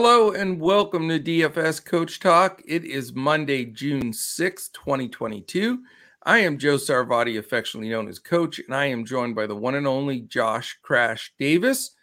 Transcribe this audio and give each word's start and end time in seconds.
Hello 0.00 0.30
and 0.30 0.60
welcome 0.60 1.08
to 1.08 1.18
DFS 1.18 1.84
Coach 1.84 2.20
Talk. 2.20 2.62
It 2.64 2.84
is 2.84 3.16
Monday, 3.16 3.64
June 3.64 4.12
6, 4.12 4.68
2022. 4.68 5.82
I 6.22 6.38
am 6.38 6.56
Joe 6.56 6.76
Sarvati, 6.76 7.36
affectionately 7.36 7.90
known 7.90 8.06
as 8.06 8.20
Coach, 8.20 8.60
and 8.60 8.72
I 8.72 8.84
am 8.84 9.04
joined 9.04 9.34
by 9.34 9.48
the 9.48 9.56
one 9.56 9.74
and 9.74 9.88
only 9.88 10.20
Josh 10.20 10.78
Crash 10.82 11.32
Davis. 11.36 11.96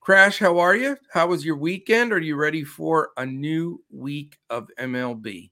Crash, 0.00 0.38
how 0.38 0.60
are 0.60 0.74
you? 0.74 0.96
How 1.12 1.26
was 1.26 1.44
your 1.44 1.56
weekend? 1.56 2.14
Are 2.14 2.18
you 2.18 2.36
ready 2.36 2.64
for 2.64 3.10
a 3.18 3.26
new 3.26 3.84
week 3.90 4.38
of 4.48 4.70
MLB? 4.80 5.50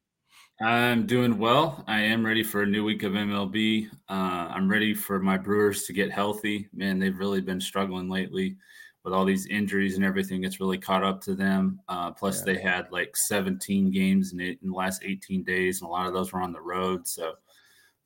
I'm 0.59 1.05
doing 1.05 1.37
well. 1.37 1.85
I 1.87 2.01
am 2.01 2.25
ready 2.25 2.43
for 2.43 2.63
a 2.63 2.67
new 2.67 2.83
week 2.83 3.03
of 3.03 3.13
MLB. 3.13 3.91
Uh, 4.09 4.49
I'm 4.49 4.71
ready 4.71 4.95
for 4.95 5.19
my 5.19 5.37
Brewers 5.37 5.83
to 5.85 5.93
get 5.93 6.11
healthy. 6.11 6.67
Man, 6.73 6.99
they've 6.99 7.19
really 7.19 7.43
been 7.43 7.61
struggling 7.61 8.09
lately 8.09 8.57
with 9.05 9.15
all 9.15 9.25
these 9.25 9.47
injuries 9.47 9.97
and 9.97 10.05
everything, 10.05 10.45
it's 10.45 10.61
really 10.61 10.79
caught 10.79 11.05
up 11.05 11.21
to 11.23 11.35
them. 11.35 11.81
Uh, 11.89 12.11
plus, 12.11 12.41
yeah. 12.41 12.53
they 12.53 12.61
had 12.61 12.91
like 12.93 13.17
17 13.17 13.91
games 13.91 14.33
in, 14.33 14.41
it, 14.41 14.59
in 14.63 14.71
the 14.71 14.75
last 14.75 15.03
18 15.05 15.43
days, 15.43 15.81
and 15.81 15.89
a 15.89 15.91
lot 15.91 16.07
of 16.07 16.13
those 16.13 16.33
were 16.33 16.43
on 16.43 16.53
the 16.53 16.61
road. 16.61 17.09
So 17.09 17.35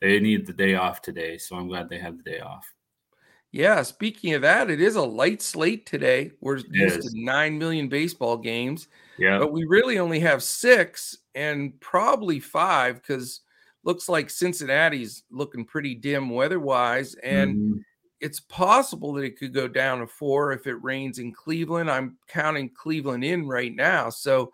they 0.01 0.21
need 0.21 0.47
the 0.47 0.53
day 0.53 0.75
off 0.77 1.03
today. 1.03 1.37
So 1.39 1.57
I'm 1.57 1.69
glad 1.69 1.89
they 1.89 1.99
have 1.99 2.17
the 2.17 2.31
day 2.31 2.41
off. 2.41 2.73
Yeah, 3.51 3.83
speaking 3.83 4.35
of 4.35 4.43
that, 4.43 4.69
it 4.69 4.81
is 4.81 4.97
a 4.97 5.03
light 5.03 5.41
slate 5.41 5.87
today. 5.87 6.33
We're 6.41 6.59
used 6.71 7.03
to 7.03 7.11
9 7.13 7.59
million 7.59 7.89
baseball 7.89 8.37
games. 8.37 8.89
Yeah. 9.17 9.39
But 9.39 9.53
we 9.53 9.65
really 9.65 10.01
only 10.01 10.19
have 10.21 10.43
six 10.43 11.17
and 11.37 11.79
probably 11.81 12.41
five 12.41 12.97
because 12.97 13.43
looks 13.85 14.09
like 14.09 14.29
Cincinnati's 14.29 15.23
looking 15.31 15.65
pretty 15.65 15.95
dim 15.95 16.31
weather 16.31 16.59
wise. 16.59 17.15
And 17.15 17.57
mm-hmm 17.57 17.81
it's 18.25 18.41
possible 18.41 19.13
that 19.13 19.23
it 19.23 19.39
could 19.39 19.53
go 19.53 19.69
down 19.69 19.99
to 19.99 20.07
four 20.07 20.53
if 20.53 20.67
it 20.67 20.83
rains 20.83 21.19
in 21.19 21.31
Cleveland. 21.31 21.91
I'm 21.91 22.17
counting 22.27 22.71
Cleveland 22.71 23.23
in 23.23 23.47
right 23.47 23.75
now. 23.77 24.09
So, 24.09 24.51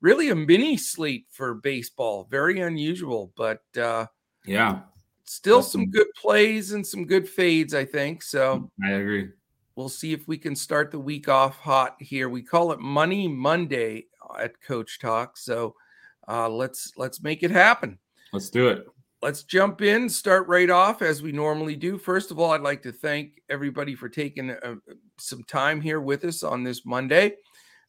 really 0.00 0.30
a 0.30 0.36
mini 0.36 0.76
slate 0.76 1.26
for 1.28 1.54
baseball. 1.54 2.28
Very 2.30 2.60
unusual, 2.60 3.32
but 3.36 3.60
uh, 3.76 4.06
yeah, 4.46 4.82
still 5.24 5.64
some 5.64 5.90
good 5.90 6.06
plays 6.16 6.70
and 6.70 6.86
some 6.86 7.06
good 7.06 7.28
fades, 7.28 7.74
I 7.74 7.84
think. 7.84 8.22
So, 8.22 8.70
I 8.84 8.90
agree. 8.90 9.30
We'll 9.74 9.88
see 9.88 10.12
if 10.12 10.28
we 10.28 10.38
can 10.38 10.54
start 10.54 10.92
the 10.92 11.00
week 11.00 11.28
off 11.28 11.58
hot 11.58 11.96
here. 11.98 12.28
We 12.28 12.42
call 12.42 12.70
it 12.70 12.78
Money 12.78 13.26
Monday 13.26 14.04
at 14.38 14.60
Coach 14.62 15.00
Talk. 15.00 15.36
So, 15.36 15.74
uh, 16.28 16.48
let's 16.48 16.92
let's 16.96 17.20
make 17.20 17.42
it 17.42 17.50
happen. 17.50 17.98
Let's 18.32 18.48
do 18.48 18.68
it 18.68 18.86
let's 19.22 19.42
jump 19.42 19.82
in, 19.82 20.08
start 20.08 20.46
right 20.46 20.70
off 20.70 21.02
as 21.02 21.22
we 21.22 21.32
normally 21.32 21.76
do. 21.76 21.98
First 21.98 22.30
of 22.30 22.38
all, 22.38 22.52
I'd 22.52 22.60
like 22.60 22.82
to 22.82 22.92
thank 22.92 23.42
everybody 23.48 23.94
for 23.94 24.08
taking 24.08 24.50
uh, 24.50 24.76
some 25.18 25.42
time 25.44 25.80
here 25.80 26.00
with 26.00 26.24
us 26.24 26.42
on 26.42 26.62
this 26.62 26.86
Monday. 26.86 27.34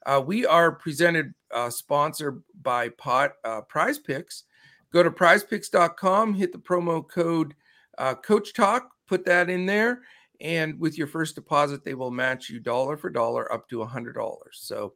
Uh, 0.05 0.21
we 0.25 0.45
are 0.45 0.71
presented, 0.71 1.33
uh, 1.53 1.69
sponsored 1.69 2.41
by 2.61 2.89
Pot 2.89 3.33
uh, 3.43 3.61
Prize 3.61 3.99
Picks. 3.99 4.45
Go 4.91 5.03
to 5.03 5.11
prizepicks.com, 5.11 6.33
hit 6.33 6.51
the 6.51 6.57
promo 6.57 7.07
code 7.07 7.53
uh, 7.97 8.15
Coach 8.15 8.53
Talk, 8.53 8.89
put 9.07 9.25
that 9.25 9.49
in 9.49 9.65
there. 9.65 10.01
And 10.41 10.79
with 10.79 10.97
your 10.97 11.07
first 11.07 11.35
deposit, 11.35 11.83
they 11.83 11.93
will 11.93 12.11
match 12.11 12.49
you 12.49 12.59
dollar 12.59 12.97
for 12.97 13.09
dollar 13.09 13.51
up 13.51 13.67
to 13.69 13.81
a 13.81 13.87
$100. 13.87 14.37
So, 14.53 14.93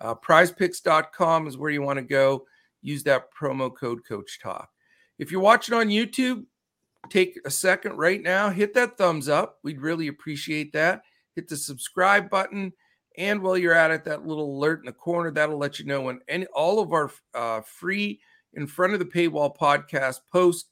uh, 0.00 0.14
prizepicks.com 0.14 1.46
is 1.46 1.58
where 1.58 1.70
you 1.70 1.82
want 1.82 1.98
to 1.98 2.04
go. 2.04 2.46
Use 2.82 3.02
that 3.04 3.28
promo 3.32 3.74
code 3.74 4.00
Coach 4.08 4.40
Talk. 4.42 4.70
If 5.18 5.30
you're 5.30 5.40
watching 5.40 5.74
on 5.74 5.88
YouTube, 5.88 6.44
take 7.10 7.38
a 7.44 7.50
second 7.50 7.96
right 7.96 8.22
now, 8.22 8.50
hit 8.50 8.74
that 8.74 8.98
thumbs 8.98 9.28
up. 9.28 9.58
We'd 9.62 9.80
really 9.80 10.08
appreciate 10.08 10.72
that. 10.72 11.02
Hit 11.34 11.48
the 11.48 11.56
subscribe 11.56 12.30
button. 12.30 12.72
And 13.18 13.40
while 13.42 13.56
you're 13.56 13.72
at 13.72 13.90
it, 13.90 14.04
that 14.04 14.26
little 14.26 14.58
alert 14.58 14.80
in 14.80 14.86
the 14.86 14.92
corner, 14.92 15.30
that'll 15.30 15.58
let 15.58 15.78
you 15.78 15.86
know 15.86 16.02
when 16.02 16.20
any 16.28 16.46
all 16.46 16.80
of 16.80 16.92
our 16.92 17.10
uh, 17.34 17.62
free 17.62 18.20
in 18.52 18.66
front 18.66 18.92
of 18.92 18.98
the 18.98 19.04
paywall 19.06 19.56
podcast 19.56 20.20
post 20.30 20.70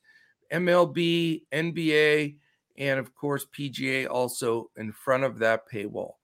MLB, 0.53 1.43
NBA, 1.53 2.37
and 2.77 2.99
of 2.99 3.15
course 3.15 3.47
PGA 3.57 4.09
also 4.09 4.71
in 4.77 4.93
front 4.93 5.25
of 5.25 5.39
that 5.39 5.63
paywall. 5.71 6.15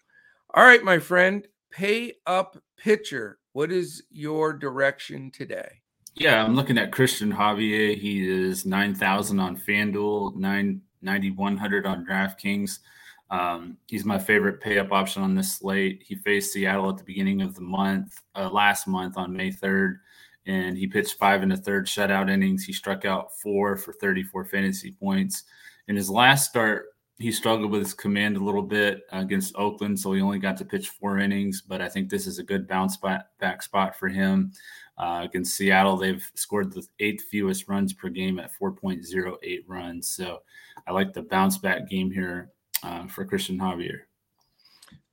All 0.53 0.65
right, 0.65 0.83
my 0.83 0.99
friend, 0.99 1.47
pay 1.71 2.15
up 2.27 2.61
pitcher. 2.77 3.39
What 3.53 3.73
is 3.73 4.03
your 4.11 4.53
direction 4.53 5.31
today? 5.31 5.81
Yeah, 6.15 6.45
I'm 6.45 6.55
looking 6.55 6.79
at 6.79 6.93
Christian 6.93 7.33
Javier. 7.33 7.97
He 7.97 8.29
is 8.29 8.67
9,000 8.67 9.39
on 9.39 9.57
FanDuel, 9.57 10.37
9, 10.37 10.81
9,100 11.03 11.87
on 11.87 12.05
DraftKings. 12.05 12.81
Um, 13.31 13.77
he's 13.87 14.05
my 14.05 14.19
favorite 14.19 14.61
pay 14.61 14.79
up 14.79 14.93
option 14.93 15.23
on 15.23 15.35
this 15.35 15.55
slate. 15.55 16.03
He 16.05 16.17
faced 16.17 16.53
Seattle 16.53 16.91
at 16.91 16.99
the 16.99 17.05
beginning 17.05 17.43
of 17.43 17.55
the 17.55 17.61
month, 17.61 18.21
uh, 18.35 18.51
last 18.51 18.89
month 18.89 19.17
on 19.17 19.37
May 19.37 19.51
3rd, 19.51 19.99
and 20.47 20.77
he 20.77 20.87
pitched 20.89 21.15
five 21.19 21.43
and 21.43 21.53
a 21.53 21.57
third 21.57 21.87
shutout 21.87 22.29
innings. 22.29 22.65
He 22.65 22.73
struck 22.73 23.05
out 23.05 23.31
four 23.41 23.77
for 23.77 23.93
34 23.93 24.47
fantasy 24.47 24.93
points. 24.93 25.45
In 25.87 25.95
his 25.95 26.11
last 26.11 26.51
start, 26.51 26.87
he 27.21 27.31
struggled 27.31 27.71
with 27.71 27.83
his 27.83 27.93
command 27.93 28.39
a 28.39 28.43
little 28.43 28.63
bit 28.63 29.03
against 29.13 29.55
Oakland, 29.55 30.01
so 30.01 30.13
he 30.13 30.23
only 30.23 30.39
got 30.39 30.57
to 30.57 30.65
pitch 30.65 30.89
four 30.89 31.19
innings. 31.19 31.61
But 31.61 31.83
I 31.83 31.89
think 31.89 32.09
this 32.09 32.27
is 32.27 32.39
a 32.39 32.43
good 32.43 32.67
bounce 32.67 32.97
back 32.97 33.63
spot 33.63 33.95
for 33.95 34.09
him. 34.09 34.53
Uh, 34.97 35.21
against 35.25 35.55
Seattle, 35.55 35.99
they've 35.99 36.27
scored 36.35 36.73
the 36.73 36.87
eighth 36.99 37.25
fewest 37.25 37.69
runs 37.69 37.93
per 37.93 38.09
game 38.09 38.39
at 38.39 38.51
4.08 38.59 39.65
runs. 39.67 40.11
So 40.11 40.39
I 40.87 40.93
like 40.93 41.13
the 41.13 41.23
bounce 41.23 41.59
back 41.59 41.89
game 41.91 42.11
here 42.11 42.53
uh, 42.83 43.07
for 43.07 43.27
Christian 43.27 43.59
Javier. 43.59 44.01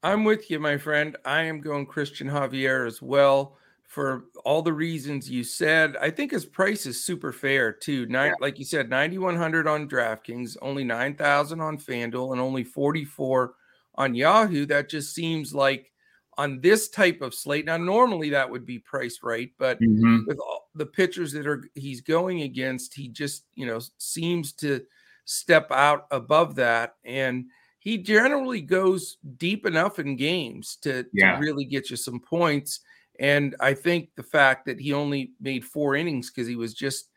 I'm 0.02 0.24
with 0.24 0.50
you, 0.50 0.60
my 0.60 0.78
friend. 0.78 1.18
I 1.26 1.44
am 1.44 1.60
going 1.60 1.86
Christian 1.86 2.28
Javier 2.28 2.88
as 2.88 3.02
well 3.02 3.58
for 3.88 4.26
all 4.44 4.62
the 4.62 4.74
reasons 4.74 5.30
you 5.30 5.44
said. 5.44 5.96
I 6.00 6.12
think 6.12 6.32
his 6.32 6.46
price 6.46 6.86
is 6.86 7.04
super 7.04 7.32
fair 7.32 7.72
too. 7.72 8.06
Nine, 8.06 8.28
yeah. 8.28 8.36
like 8.40 8.60
you 8.60 8.66
said, 8.66 8.90
9100 8.90 9.68
on 9.68 9.90
DraftKings, 9.90 10.58
only 10.62 10.84
9000 10.84 11.60
on 11.62 11.78
FanDuel, 11.78 12.34
and 12.34 12.42
only 12.42 12.64
44 12.64 13.54
on 13.96 14.14
Yahoo. 14.14 14.66
That 14.66 14.90
just 14.90 15.16
seems 15.16 15.54
like 15.54 15.92
on 16.38 16.60
this 16.60 16.90
type 16.90 17.22
of 17.22 17.34
slate. 17.34 17.66
Now, 17.66 17.78
normally 17.78 18.30
that 18.32 18.50
would 18.50 18.66
be 18.66 18.78
priced 18.78 19.24
right, 19.24 19.52
but 19.58 19.80
mm-hmm. 19.80 20.20
with 20.28 20.38
all 20.38 20.70
the 20.76 20.86
pitchers 20.86 21.32
that 21.32 21.48
are 21.48 21.64
he's 21.74 22.02
going 22.02 22.42
against, 22.42 22.94
he 22.94 23.08
just 23.08 23.46
you 23.56 23.66
know 23.66 23.80
seems 23.98 24.52
to 24.54 24.82
step 25.24 25.72
out 25.72 26.08
above 26.12 26.56
that, 26.56 26.96
and 27.06 27.46
he 27.80 27.98
generally 27.98 28.60
goes 28.60 29.18
deep 29.38 29.66
enough 29.66 29.98
in 29.98 30.18
games 30.18 30.78
to, 30.82 31.06
yeah. 31.14 31.36
to 31.36 31.40
really 31.40 31.64
get 31.64 31.90
you 31.90 31.96
some 31.96 32.20
points. 32.20 32.82
And 33.20 33.56
I 33.60 33.74
think 33.74 34.10
the 34.16 34.24
fact 34.24 34.66
that 34.66 34.80
he 34.80 34.94
only 34.94 35.32
made 35.40 35.66
four 35.66 35.96
innings 35.96 36.30
because 36.30 36.48
he 36.48 36.56
was 36.56 36.74
just 36.74 37.10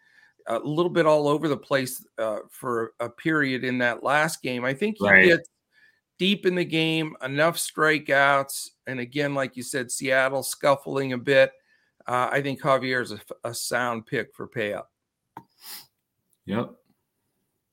a 0.46 0.58
little 0.58 0.90
bit 0.90 1.06
all 1.06 1.28
over 1.28 1.48
the 1.48 1.56
place 1.56 2.04
uh, 2.18 2.38
for 2.50 2.92
a 3.00 3.08
period 3.08 3.64
in 3.64 3.78
that 3.78 4.02
last 4.02 4.42
game. 4.42 4.64
I 4.64 4.74
think 4.74 4.96
he 4.98 5.08
right. 5.08 5.24
gets 5.26 5.48
deep 6.18 6.46
in 6.46 6.54
the 6.54 6.64
game, 6.64 7.14
enough 7.22 7.56
strikeouts, 7.56 8.68
and 8.86 9.00
again, 9.00 9.34
like 9.34 9.56
you 9.56 9.62
said, 9.62 9.90
Seattle 9.90 10.42
scuffling 10.42 11.12
a 11.12 11.18
bit. 11.18 11.52
Uh, 12.06 12.28
I 12.32 12.42
think 12.42 12.60
Javier 12.60 13.02
is 13.02 13.12
a, 13.12 13.20
a 13.44 13.54
sound 13.54 14.06
pick 14.06 14.34
for 14.34 14.46
pay 14.46 14.72
up. 14.72 14.90
Yep. 16.46 16.72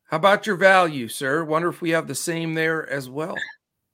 How 0.06 0.18
about 0.18 0.46
your 0.46 0.56
value, 0.56 1.08
sir? 1.08 1.44
Wonder 1.44 1.70
if 1.70 1.82
we 1.82 1.90
have 1.90 2.08
the 2.08 2.16
same 2.16 2.54
there 2.54 2.90
as 2.90 3.10
well. 3.10 3.36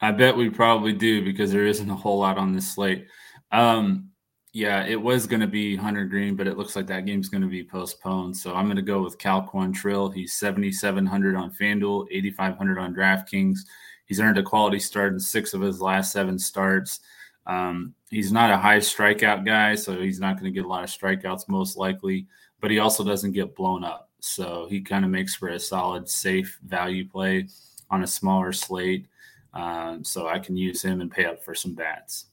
I 0.02 0.12
bet 0.12 0.36
we 0.36 0.50
probably 0.50 0.94
do 0.94 1.24
because 1.24 1.52
there 1.52 1.66
isn't 1.66 1.90
a 1.90 1.96
whole 1.96 2.20
lot 2.20 2.38
on 2.38 2.54
this 2.54 2.74
slate. 2.74 3.08
Um, 3.52 4.10
yeah, 4.54 4.86
it 4.86 5.02
was 5.02 5.26
going 5.26 5.40
to 5.40 5.48
be 5.48 5.76
Hunter 5.76 6.06
Greene, 6.06 6.36
but 6.36 6.48
it 6.48 6.58
looks 6.58 6.76
like 6.76 6.86
that 6.88 7.08
game's 7.08 7.28
going 7.28 7.42
to 7.42 7.48
be 7.48 7.64
postponed. 7.64 8.38
So 8.38 8.54
I'm 8.54 8.66
going 8.66 8.76
to 8.76 8.84
go 8.84 9.02
with 9.02 9.18
Cal 9.18 9.42
Quantrill. 9.42 10.14
He's 10.14 10.34
7,700 10.34 11.36
on 11.36 11.52
FanDuel, 11.52 12.06
8,500 12.12 12.78
on 12.78 12.94
DraftKings. 12.94 13.62
He's 14.06 14.20
earned 14.20 14.38
a 14.38 14.44
quality 14.44 14.80
start 14.80 15.14
in 15.14 15.20
six 15.20 15.56
of 15.56 15.62
his 15.62 15.82
last 15.82 16.12
seven 16.12 16.38
starts. 16.38 17.00
Um, 17.48 17.96
he's 18.12 18.32
not 18.32 18.52
a 18.52 18.58
high 18.58 18.78
strikeout 18.78 19.44
guy, 19.44 19.74
so 19.74 20.00
he's 20.00 20.20
not 20.20 20.40
going 20.40 20.46
to 20.46 20.52
get 20.52 20.66
a 20.66 20.70
lot 20.70 20.84
of 20.84 20.90
strikeouts 20.92 21.50
most 21.50 21.76
likely, 21.76 22.28
but 22.62 22.70
he 22.70 22.78
also 22.78 23.04
doesn't 23.04 23.32
get 23.32 23.56
blown 23.56 23.84
up. 23.84 24.12
So 24.20 24.68
he 24.70 24.82
kind 24.82 25.04
of 25.04 25.10
makes 25.10 25.36
for 25.36 25.50
a 25.50 25.60
solid, 25.60 26.08
safe 26.08 26.60
value 26.64 27.10
play 27.10 27.48
on 27.90 28.04
a 28.04 28.08
smaller 28.08 28.54
slate. 28.54 29.08
Um, 29.56 30.04
so 30.04 30.28
I 30.28 30.38
can 30.38 30.56
use 30.56 30.84
him 30.84 31.02
and 31.02 31.12
pay 31.12 31.26
up 31.26 31.44
for 31.44 31.56
some 31.56 31.74
bats. 31.74 32.28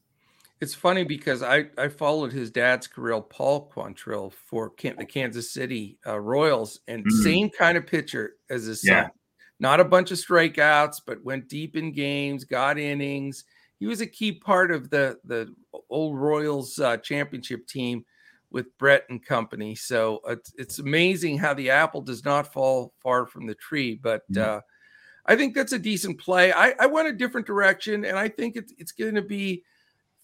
It's 0.61 0.75
funny 0.75 1.05
because 1.05 1.43
I, 1.43 1.67
I 1.79 1.89
followed 1.89 2.33
his 2.33 2.51
dad's 2.51 2.87
career, 2.87 3.21
Paul 3.21 3.71
Quantrill, 3.75 4.33
for 4.33 4.73
the 4.79 5.07
Kansas 5.07 5.53
City 5.53 5.99
uh, 6.07 6.19
Royals, 6.19 6.81
and 6.87 7.03
mm-hmm. 7.03 7.23
same 7.23 7.51
kind 7.51 7.79
of 7.79 7.87
pitcher 7.87 8.35
as 8.51 8.65
his 8.65 8.83
son. 8.83 8.97
Yeah 8.97 9.09
not 9.61 9.79
a 9.79 9.85
bunch 9.85 10.11
of 10.11 10.19
strikeouts, 10.19 11.03
but 11.07 11.23
went 11.23 11.49
deep 11.49 11.77
in 11.77 11.93
games, 11.93 12.45
got 12.45 12.79
innings. 12.79 13.45
He 13.79 13.87
was 13.87 14.01
a 14.01 14.07
key 14.07 14.33
part 14.33 14.73
of 14.73 14.91
the 14.91 15.19
the 15.25 15.55
old 15.91 16.19
Royals 16.19 16.79
uh, 16.79 16.97
championship 16.97 17.67
team 17.67 18.05
with 18.51 18.77
Brett 18.79 19.05
and 19.11 19.25
company. 19.25 19.77
So 19.77 20.21
it's, 20.27 20.53
it's 20.57 20.79
amazing 20.81 21.39
how 21.39 21.55
the 21.55 21.71
apple 21.71 22.01
does 22.01 22.25
not 22.25 22.53
fall 22.53 22.95
far 23.01 23.27
from 23.27 23.47
the 23.47 23.55
tree. 23.55 23.95
But 24.03 24.23
mm-hmm. 24.33 24.57
uh, 24.57 24.61
I 25.27 25.37
think 25.37 25.55
that's 25.55 25.73
a 25.73 25.79
decent 25.79 26.19
play. 26.19 26.53
I, 26.53 26.75
I 26.81 26.87
went 26.87 27.07
a 27.07 27.13
different 27.13 27.47
direction, 27.47 28.05
and 28.05 28.19
I 28.19 28.29
think 28.29 28.57
it's, 28.57 28.73
it's 28.77 28.93
going 28.93 29.15
to 29.15 29.23
be 29.23 29.63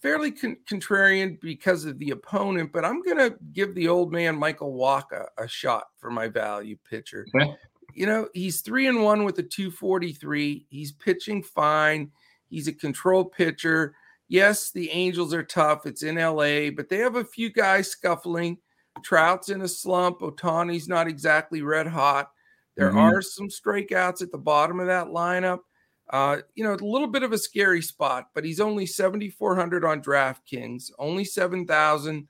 fairly 0.01 0.31
con- 0.31 0.57
contrarian 0.69 1.39
because 1.41 1.85
of 1.85 1.97
the 1.99 2.11
opponent, 2.11 2.71
but 2.71 2.85
I'm 2.85 3.01
going 3.01 3.17
to 3.17 3.35
give 3.53 3.73
the 3.75 3.87
old 3.87 4.11
man 4.11 4.37
Michael 4.37 4.73
Wacha 4.73 5.27
a 5.37 5.47
shot 5.47 5.87
for 5.97 6.11
my 6.11 6.27
value 6.27 6.77
pitcher. 6.89 7.25
Okay. 7.35 7.55
You 7.93 8.05
know, 8.05 8.27
he's 8.33 8.61
three 8.61 8.87
and 8.87 9.03
one 9.03 9.23
with 9.23 9.39
a 9.39 9.43
243. 9.43 10.67
He's 10.69 10.91
pitching 10.91 11.41
fine. 11.41 12.11
He's 12.49 12.67
a 12.67 12.73
control 12.73 13.25
pitcher. 13.25 13.95
Yes, 14.27 14.71
the 14.71 14.91
Angels 14.91 15.33
are 15.33 15.43
tough. 15.43 15.85
It's 15.85 16.03
in 16.03 16.15
LA, 16.15 16.69
but 16.69 16.89
they 16.89 16.97
have 16.97 17.15
a 17.15 17.25
few 17.25 17.49
guys 17.51 17.89
scuffling. 17.89 18.57
Trout's 19.03 19.49
in 19.49 19.61
a 19.61 19.67
slump. 19.67 20.19
Ohtani's 20.19 20.87
not 20.87 21.07
exactly 21.07 21.61
red 21.61 21.87
hot. 21.87 22.31
There 22.75 22.89
mm-hmm. 22.89 22.97
are 22.97 23.21
some 23.21 23.47
strikeouts 23.47 24.21
at 24.21 24.31
the 24.31 24.37
bottom 24.37 24.79
of 24.79 24.87
that 24.87 25.07
lineup. 25.07 25.59
Uh, 26.09 26.37
you 26.55 26.63
know, 26.63 26.73
a 26.73 26.75
little 26.75 27.07
bit 27.07 27.23
of 27.23 27.33
a 27.33 27.37
scary 27.37 27.81
spot, 27.81 28.29
but 28.33 28.45
he's 28.45 28.61
only 28.61 28.85
7,400 28.85 29.83
on 29.83 30.01
DraftKings, 30.01 30.91
only 30.97 31.25
7,000 31.25 32.27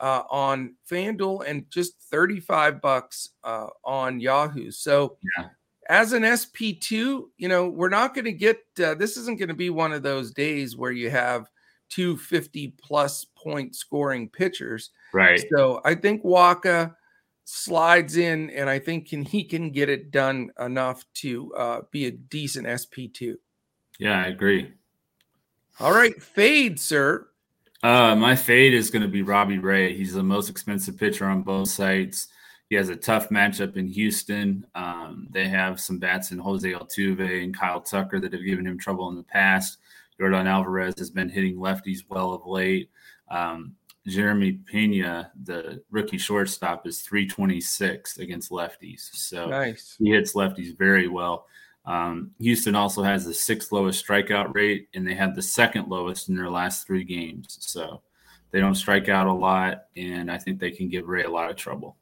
uh, 0.00 0.22
on 0.30 0.74
FanDuel, 0.90 1.44
and 1.46 1.70
just 1.70 2.00
35 2.10 2.80
bucks 2.80 3.30
uh, 3.44 3.68
on 3.84 4.18
Yahoo. 4.18 4.70
So, 4.72 5.16
yeah. 5.38 5.46
as 5.88 6.12
an 6.12 6.24
SP2, 6.24 6.90
you 7.36 7.48
know, 7.48 7.68
we're 7.68 7.88
not 7.88 8.14
going 8.14 8.24
to 8.24 8.32
get 8.32 8.58
uh, 8.82 8.94
this, 8.94 9.16
isn't 9.16 9.38
going 9.38 9.48
to 9.48 9.54
be 9.54 9.70
one 9.70 9.92
of 9.92 10.02
those 10.02 10.32
days 10.32 10.76
where 10.76 10.92
you 10.92 11.10
have 11.10 11.48
250 11.90 12.74
plus 12.82 13.26
point 13.36 13.76
scoring 13.76 14.28
pitchers. 14.28 14.90
Right. 15.12 15.44
So, 15.54 15.80
I 15.84 15.94
think 15.94 16.24
Wacha 16.24 16.96
slides 17.44 18.16
in, 18.16 18.50
and 18.50 18.68
I 18.70 18.78
think 18.78 19.08
can 19.08 19.24
he 19.24 19.44
can 19.44 19.70
get 19.70 19.88
it 19.88 20.10
done 20.10 20.50
enough 20.58 21.04
to 21.14 21.52
uh, 21.54 21.80
be 21.90 22.06
a 22.06 22.10
decent 22.10 22.66
SP 22.68 23.10
two. 23.12 23.38
Yeah, 23.98 24.22
I 24.22 24.28
agree. 24.28 24.72
All 25.78 25.92
right, 25.92 26.20
fade, 26.22 26.78
sir. 26.78 27.26
Uh, 27.82 28.14
my 28.14 28.36
fade 28.36 28.74
is 28.74 28.90
going 28.90 29.02
to 29.02 29.08
be 29.08 29.22
Robbie 29.22 29.58
Ray. 29.58 29.96
He's 29.96 30.12
the 30.12 30.22
most 30.22 30.50
expensive 30.50 30.98
pitcher 30.98 31.24
on 31.24 31.42
both 31.42 31.68
sites. 31.68 32.28
He 32.68 32.76
has 32.76 32.88
a 32.88 32.96
tough 32.96 33.30
matchup 33.30 33.76
in 33.76 33.88
Houston. 33.88 34.66
Um, 34.74 35.26
they 35.30 35.48
have 35.48 35.80
some 35.80 35.98
bats 35.98 36.30
in 36.30 36.38
Jose 36.38 36.70
Altuve 36.70 37.42
and 37.42 37.56
Kyle 37.56 37.80
Tucker 37.80 38.20
that 38.20 38.32
have 38.32 38.44
given 38.44 38.66
him 38.66 38.78
trouble 38.78 39.08
in 39.08 39.16
the 39.16 39.22
past. 39.22 39.78
Jordan 40.18 40.46
Alvarez 40.46 40.94
has 40.98 41.10
been 41.10 41.28
hitting 41.28 41.56
lefties 41.56 42.04
well 42.08 42.32
of 42.32 42.46
late. 42.46 42.90
Um, 43.28 43.74
Jeremy 44.06 44.52
Pena, 44.52 45.30
the 45.42 45.82
rookie 45.90 46.18
shortstop, 46.18 46.86
is 46.86 47.00
326 47.02 48.18
against 48.18 48.50
lefties. 48.50 49.10
So 49.12 49.46
nice. 49.46 49.96
he 49.98 50.10
hits 50.10 50.34
lefties 50.34 50.76
very 50.76 51.08
well. 51.08 51.46
Um, 51.84 52.32
Houston 52.40 52.74
also 52.74 53.02
has 53.02 53.24
the 53.24 53.34
sixth 53.34 53.72
lowest 53.72 54.06
strikeout 54.06 54.54
rate, 54.54 54.88
and 54.94 55.06
they 55.06 55.14
have 55.14 55.34
the 55.34 55.42
second 55.42 55.88
lowest 55.88 56.28
in 56.28 56.36
their 56.36 56.50
last 56.50 56.86
three 56.86 57.04
games. 57.04 57.58
So 57.60 58.02
they 58.50 58.60
don't 58.60 58.74
strike 58.74 59.08
out 59.08 59.26
a 59.26 59.32
lot, 59.32 59.84
and 59.96 60.30
I 60.30 60.38
think 60.38 60.58
they 60.58 60.70
can 60.70 60.88
give 60.88 61.08
Ray 61.08 61.24
a 61.24 61.30
lot 61.30 61.50
of 61.50 61.56
trouble. 61.56 61.96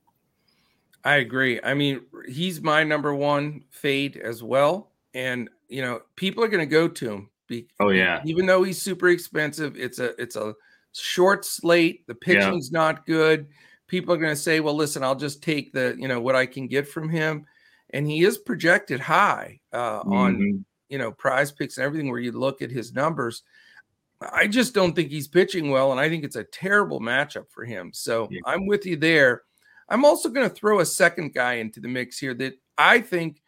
I 1.04 1.16
agree. 1.16 1.60
I 1.62 1.74
mean, 1.74 2.02
he's 2.28 2.60
my 2.60 2.84
number 2.84 3.14
one 3.14 3.64
fade 3.70 4.16
as 4.16 4.42
well. 4.42 4.90
And 5.14 5.48
you 5.68 5.82
know, 5.82 6.02
people 6.16 6.42
are 6.44 6.48
going 6.48 6.66
to 6.66 6.66
go 6.66 6.88
to 6.88 7.10
him. 7.10 7.30
Be, 7.46 7.66
oh 7.80 7.90
yeah. 7.90 8.20
Even 8.24 8.46
though 8.46 8.62
he's 8.62 8.80
super 8.80 9.08
expensive, 9.08 9.76
it's 9.76 9.98
a 9.98 10.20
it's 10.20 10.36
a 10.36 10.54
short 10.92 11.44
slate. 11.44 12.06
The 12.06 12.14
pitching's 12.14 12.70
yeah. 12.72 12.78
not 12.78 13.06
good. 13.06 13.48
People 13.86 14.14
are 14.14 14.18
going 14.18 14.34
to 14.34 14.36
say, 14.36 14.60
"Well, 14.60 14.74
listen, 14.74 15.02
I'll 15.02 15.14
just 15.14 15.42
take 15.42 15.72
the 15.72 15.96
you 15.98 16.08
know 16.08 16.20
what 16.20 16.36
I 16.36 16.46
can 16.46 16.66
get 16.66 16.88
from 16.88 17.08
him," 17.08 17.46
and 17.90 18.06
he 18.06 18.24
is 18.24 18.38
projected 18.38 19.00
high 19.00 19.60
uh, 19.72 20.00
mm-hmm. 20.00 20.12
on 20.12 20.64
you 20.88 20.98
know 20.98 21.12
Prize 21.12 21.52
Picks 21.52 21.78
and 21.78 21.84
everything. 21.84 22.10
Where 22.10 22.20
you 22.20 22.32
look 22.32 22.60
at 22.62 22.70
his 22.70 22.92
numbers, 22.92 23.42
I 24.20 24.46
just 24.46 24.74
don't 24.74 24.94
think 24.94 25.10
he's 25.10 25.28
pitching 25.28 25.70
well, 25.70 25.92
and 25.92 26.00
I 26.00 26.08
think 26.08 26.24
it's 26.24 26.36
a 26.36 26.44
terrible 26.44 27.00
matchup 27.00 27.50
for 27.50 27.64
him. 27.64 27.92
So 27.94 28.28
yeah. 28.30 28.40
I'm 28.46 28.66
with 28.66 28.84
you 28.84 28.96
there. 28.96 29.42
I'm 29.88 30.04
also 30.04 30.28
going 30.28 30.48
to 30.48 30.54
throw 30.54 30.80
a 30.80 30.86
second 30.86 31.34
guy 31.34 31.54
into 31.54 31.80
the 31.80 31.88
mix 31.88 32.18
here 32.18 32.34
that 32.34 32.54
I 32.76 33.00
think 33.00 33.40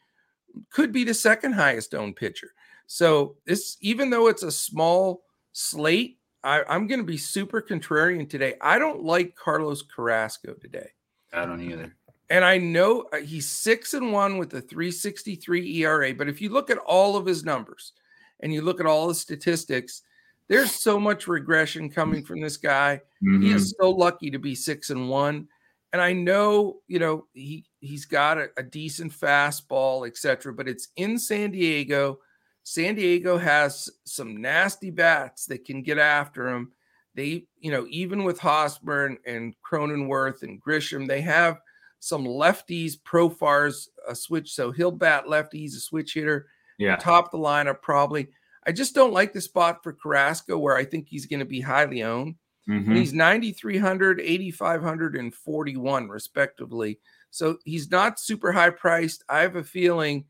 could 0.71 0.93
be 0.93 1.05
the 1.05 1.15
second 1.15 1.53
highest 1.53 1.95
owned 1.95 2.17
pitcher. 2.17 2.53
So 2.87 3.37
this, 3.47 3.77
even 3.81 4.11
though 4.11 4.29
it's 4.29 4.43
a 4.43 4.51
small 4.51 5.23
slate, 5.53 6.19
I, 6.43 6.63
am 6.69 6.87
going 6.87 7.01
to 7.01 7.07
be 7.07 7.19
super 7.19 7.61
contrarian 7.61 8.29
today. 8.29 8.55
I 8.61 8.79
don't 8.79 9.03
like 9.03 9.35
Carlos 9.35 9.83
Carrasco 9.83 10.55
today. 10.55 10.89
I 11.33 11.45
don't 11.45 11.61
either. 11.61 11.95
And 12.31 12.45
I 12.45 12.59
know 12.59 13.07
uh, 13.13 13.19
he's 13.19 13.49
six 13.49 13.93
and 13.95 14.13
one 14.13 14.39
with 14.39 14.55
a 14.55 14.61
363 14.61 15.83
ERA. 15.83 16.15
But 16.15 16.29
if 16.29 16.41
you 16.41 16.51
look 16.51 16.71
at 16.71 16.79
all 16.79 17.17
of 17.17 17.27
his 17.27 17.45
numbers 17.45 17.93
and 18.41 18.53
you 18.53 18.63
look 18.63 18.81
at 18.81 18.87
all 18.87 19.09
the 19.09 19.15
statistics, 19.15 20.03
there's 20.49 20.73
so 20.73 20.99
much 20.99 21.29
regression 21.29 21.91
coming 21.91 22.25
from 22.25 22.41
this 22.41 22.57
guy. 22.57 23.01
Mm-hmm. 23.23 23.43
He 23.43 23.53
is 23.53 23.75
so 23.79 23.91
lucky 23.91 24.31
to 24.31 24.39
be 24.39 24.55
six 24.55 24.91
and 24.91 25.09
one. 25.09 25.49
And 25.93 26.01
I 26.01 26.13
know, 26.13 26.79
you 26.87 27.01
know, 27.01 27.27
he 27.33 27.65
he's 27.81 28.05
got 28.05 28.39
a, 28.39 28.51
a 28.57 28.63
decent 28.63 29.13
fastball, 29.13 30.07
etc. 30.07 30.53
But 30.53 30.69
it's 30.69 30.89
in 30.97 31.19
San 31.19 31.51
Diego 31.51 32.21
San 32.63 32.95
Diego 32.95 33.39
has 33.39 33.89
some 34.05 34.41
nasty 34.41 34.91
bats 34.91 35.47
that 35.47 35.65
can 35.65 35.83
get 35.83 35.99
after 35.99 36.49
him. 36.49 36.73
They, 37.15 37.47
you 37.59 37.71
know, 37.71 37.87
even 37.91 38.25
with 38.25 38.39
Hosmer 38.39 39.17
and, 39.27 39.55
Cronenworth 39.69 40.43
and 40.43 40.63
Grisham, 40.63 41.09
they 41.09 41.21
have 41.23 41.61
some 41.99 42.25
lefties. 42.25 42.95
Profar's 43.01 43.89
a 44.07 44.15
switch, 44.15 44.53
so 44.53 44.71
he'll 44.71 44.93
bat 44.93 45.29
lefty. 45.29 45.59
He's 45.59 45.77
a 45.77 45.81
switch 45.81 46.15
hitter. 46.15 46.47
Yeah, 46.79 46.97
top 46.97 47.31
the 47.31 47.39
lineup 47.39 47.83
probably. 47.83 48.29
I 48.67 48.73
just 48.73 48.95
don't 48.95 49.13
like 49.13 49.33
the 49.33 49.41
spot 49.41 49.83
for 49.83 49.93
Carrasco 49.93 50.59
where 50.59 50.77
I 50.77 50.85
think 50.85 51.09
he's 51.09 51.27
going 51.27 51.41
to 51.41 51.47
be 51.47 51.61
highly 51.61 52.03
owned. 52.03 52.37
Mm-hmm. 52.69 52.95
he's 52.95 53.13
9,300, 53.13 54.21
8,500, 54.21 55.17
and 55.17 55.35
41, 55.35 56.09
respectively. 56.09 57.01
So 57.31 57.59
he's 57.65 57.91
not 57.91 58.21
super 58.21 58.53
high 58.53 58.71
priced. 58.71 59.25
I 59.29 59.41
have 59.41 59.57
a 59.57 59.65
feeling 59.65 60.25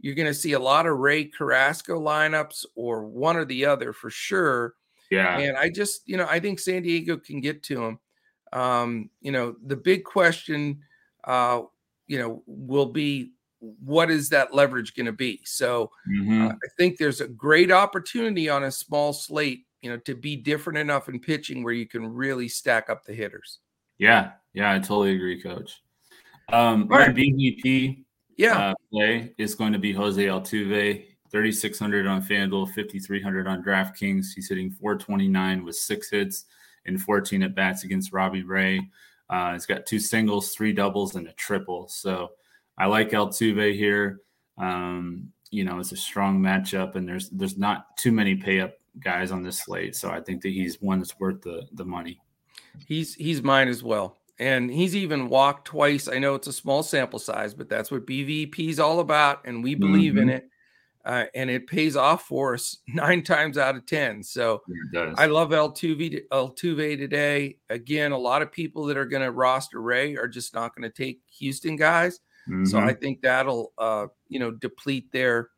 you're 0.00 0.14
going 0.14 0.28
to 0.28 0.34
see 0.34 0.52
a 0.52 0.58
lot 0.58 0.86
of 0.86 0.98
Ray 0.98 1.24
Carrasco 1.24 2.00
lineups 2.00 2.64
or 2.74 3.04
one 3.04 3.36
or 3.36 3.44
the 3.44 3.64
other 3.66 3.92
for 3.92 4.10
sure. 4.10 4.74
Yeah. 5.10 5.38
And 5.38 5.56
I 5.56 5.70
just, 5.70 6.02
you 6.06 6.16
know, 6.16 6.26
I 6.28 6.40
think 6.40 6.58
San 6.58 6.82
Diego 6.82 7.16
can 7.16 7.40
get 7.40 7.62
to 7.64 7.84
him. 7.84 7.98
Um, 8.52 9.10
you 9.20 9.32
know, 9.32 9.56
the 9.64 9.76
big 9.76 10.04
question, 10.04 10.80
uh, 11.24 11.62
you 12.06 12.18
know, 12.18 12.42
will 12.46 12.86
be 12.86 13.32
what 13.60 14.10
is 14.10 14.28
that 14.28 14.54
leverage 14.54 14.94
going 14.94 15.06
to 15.06 15.12
be? 15.12 15.40
So 15.44 15.90
mm-hmm. 16.08 16.46
uh, 16.46 16.50
I 16.50 16.68
think 16.76 16.98
there's 16.98 17.20
a 17.20 17.28
great 17.28 17.72
opportunity 17.72 18.48
on 18.48 18.64
a 18.64 18.70
small 18.70 19.12
slate, 19.12 19.66
you 19.80 19.90
know, 19.90 19.96
to 19.98 20.14
be 20.14 20.36
different 20.36 20.78
enough 20.78 21.08
in 21.08 21.20
pitching 21.20 21.64
where 21.64 21.74
you 21.74 21.86
can 21.86 22.06
really 22.06 22.48
stack 22.48 22.90
up 22.90 23.04
the 23.04 23.14
hitters. 23.14 23.58
Yeah. 23.98 24.32
Yeah. 24.52 24.72
I 24.72 24.78
totally 24.78 25.14
agree, 25.14 25.40
coach. 25.40 25.82
Um, 26.52 26.86
my 26.88 27.06
right. 27.06 27.14
BVP 27.14 28.04
yeah. 28.36 28.70
Uh, 28.70 28.74
play 28.92 29.34
is 29.38 29.54
going 29.54 29.72
to 29.72 29.78
be 29.78 29.92
Jose 29.92 30.22
Altuve, 30.22 31.04
3,600 31.30 32.06
on 32.06 32.22
FanDuel, 32.22 32.68
5,300 32.74 33.46
on 33.46 33.62
DraftKings. 33.62 34.26
He's 34.34 34.48
hitting 34.48 34.70
429 34.70 35.64
with 35.64 35.76
six 35.76 36.10
hits 36.10 36.44
and 36.84 37.00
14 37.00 37.42
at 37.42 37.54
bats 37.54 37.84
against 37.84 38.12
Robbie 38.12 38.42
Ray. 38.42 38.88
Uh, 39.28 39.54
he's 39.54 39.66
got 39.66 39.86
two 39.86 39.98
singles, 39.98 40.52
three 40.52 40.72
doubles, 40.72 41.16
and 41.16 41.26
a 41.26 41.32
triple. 41.32 41.88
So 41.88 42.30
I 42.78 42.86
like 42.86 43.10
Altuve 43.10 43.74
here. 43.74 44.20
Um, 44.58 45.32
you 45.50 45.64
know, 45.64 45.78
it's 45.78 45.92
a 45.92 45.96
strong 45.96 46.40
matchup, 46.40 46.94
and 46.94 47.08
there's 47.08 47.28
there's 47.30 47.58
not 47.58 47.96
too 47.96 48.12
many 48.12 48.36
pay 48.36 48.60
up 48.60 48.74
guys 49.00 49.32
on 49.32 49.42
this 49.42 49.58
slate. 49.58 49.96
So 49.96 50.10
I 50.10 50.20
think 50.20 50.42
that 50.42 50.50
he's 50.50 50.80
one 50.80 50.98
that's 50.98 51.18
worth 51.18 51.42
the 51.42 51.66
the 51.72 51.84
money. 51.84 52.20
He's 52.86 53.14
he's 53.14 53.42
mine 53.42 53.68
as 53.68 53.82
well 53.82 54.16
and 54.38 54.70
he's 54.70 54.94
even 54.94 55.28
walked 55.28 55.66
twice. 55.66 56.08
I 56.08 56.18
know 56.18 56.34
it's 56.34 56.46
a 56.46 56.52
small 56.52 56.82
sample 56.82 57.18
size, 57.18 57.54
but 57.54 57.68
that's 57.68 57.90
what 57.90 58.06
BVP 58.06 58.68
is 58.68 58.80
all 58.80 59.00
about, 59.00 59.46
and 59.46 59.62
we 59.62 59.74
believe 59.74 60.14
mm-hmm. 60.14 60.22
in 60.22 60.28
it. 60.30 60.48
Uh, 61.04 61.24
and 61.36 61.48
it 61.48 61.68
pays 61.68 61.94
off 61.94 62.24
for 62.24 62.54
us 62.54 62.78
nine 62.88 63.22
times 63.22 63.56
out 63.56 63.76
of 63.76 63.86
ten. 63.86 64.22
So 64.22 64.62
I 65.16 65.26
love 65.26 65.50
Altuve 65.50 66.26
Altuve 66.32 66.98
today. 66.98 67.58
Again, 67.70 68.12
a 68.12 68.18
lot 68.18 68.42
of 68.42 68.50
people 68.50 68.84
that 68.86 68.96
are 68.96 69.06
going 69.06 69.22
to 69.22 69.30
roster 69.30 69.80
Ray 69.80 70.16
are 70.16 70.28
just 70.28 70.52
not 70.52 70.74
going 70.74 70.90
to 70.90 70.94
take 70.94 71.20
Houston 71.38 71.76
guys. 71.76 72.18
Mm-hmm. 72.48 72.64
So 72.64 72.78
I 72.78 72.92
think 72.92 73.22
that'll 73.22 73.72
uh, 73.78 74.06
you 74.28 74.40
know 74.40 74.50
deplete 74.50 75.10
their 75.12 75.50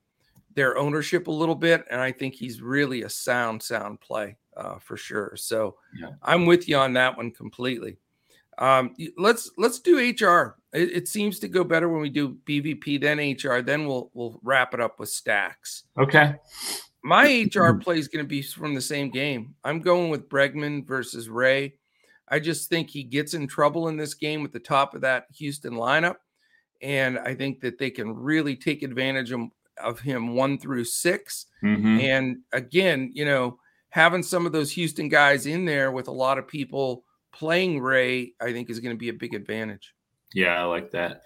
their 0.54 0.76
ownership 0.76 1.28
a 1.28 1.32
little 1.32 1.54
bit, 1.54 1.84
and 1.90 2.00
I 2.00 2.12
think 2.12 2.34
he's 2.34 2.60
really 2.60 3.02
a 3.02 3.08
sound 3.08 3.62
sound 3.62 4.00
play 4.00 4.36
uh, 4.56 4.78
for 4.78 4.96
sure. 4.96 5.34
So 5.36 5.76
yeah. 5.98 6.10
I'm 6.22 6.46
with 6.46 6.68
you 6.68 6.76
on 6.76 6.92
that 6.94 7.16
one 7.16 7.30
completely. 7.30 7.96
Um, 8.58 8.94
let's 9.16 9.50
let's 9.56 9.78
do 9.78 9.98
HR. 9.98 10.56
It, 10.72 10.92
it, 10.92 11.08
seems 11.08 11.38
to 11.38 11.48
go 11.48 11.64
better 11.64 11.88
when 11.88 12.02
we 12.02 12.10
do 12.10 12.36
BVP 12.44 13.00
then 13.00 13.18
HR. 13.18 13.62
Then 13.62 13.86
we'll 13.86 14.10
we'll 14.14 14.40
wrap 14.42 14.74
it 14.74 14.80
up 14.80 14.98
with 14.98 15.08
stacks. 15.08 15.84
Okay. 15.98 16.34
My 17.04 17.48
HR 17.54 17.74
play 17.74 17.98
is 17.98 18.08
going 18.08 18.24
to 18.24 18.28
be 18.28 18.42
from 18.42 18.74
the 18.74 18.80
same 18.80 19.10
game. 19.10 19.54
I'm 19.62 19.80
going 19.80 20.10
with 20.10 20.28
Bregman 20.28 20.86
versus 20.86 21.28
Ray. 21.28 21.74
I 22.28 22.40
just 22.40 22.68
think 22.68 22.90
he 22.90 23.04
gets 23.04 23.34
in 23.34 23.46
trouble 23.46 23.88
in 23.88 23.96
this 23.96 24.14
game 24.14 24.42
with 24.42 24.52
the 24.52 24.58
top 24.58 24.94
of 24.94 25.00
that 25.02 25.26
Houston 25.36 25.74
lineup, 25.74 26.16
and 26.82 27.18
I 27.18 27.34
think 27.34 27.60
that 27.60 27.78
they 27.78 27.90
can 27.90 28.14
really 28.14 28.56
take 28.56 28.82
advantage 28.82 29.32
of, 29.32 29.42
of 29.82 30.00
him 30.00 30.34
one 30.34 30.58
through 30.58 30.84
6 30.84 31.46
mm-hmm. 31.62 32.00
And 32.00 32.38
again, 32.52 33.12
you 33.14 33.24
know, 33.24 33.58
having 33.90 34.22
some 34.22 34.44
of 34.44 34.52
those 34.52 34.72
Houston 34.72 35.08
guys 35.08 35.46
in 35.46 35.64
there 35.64 35.90
with 35.92 36.08
a 36.08 36.12
lot 36.12 36.36
of 36.36 36.46
people 36.46 37.04
playing 37.38 37.80
Ray, 37.80 38.32
I 38.40 38.52
think 38.52 38.68
is 38.68 38.80
going 38.80 38.94
to 38.94 38.98
be 38.98 39.08
a 39.08 39.14
big 39.14 39.34
advantage. 39.34 39.94
Yeah, 40.34 40.60
I 40.60 40.64
like 40.64 40.90
that. 40.90 41.22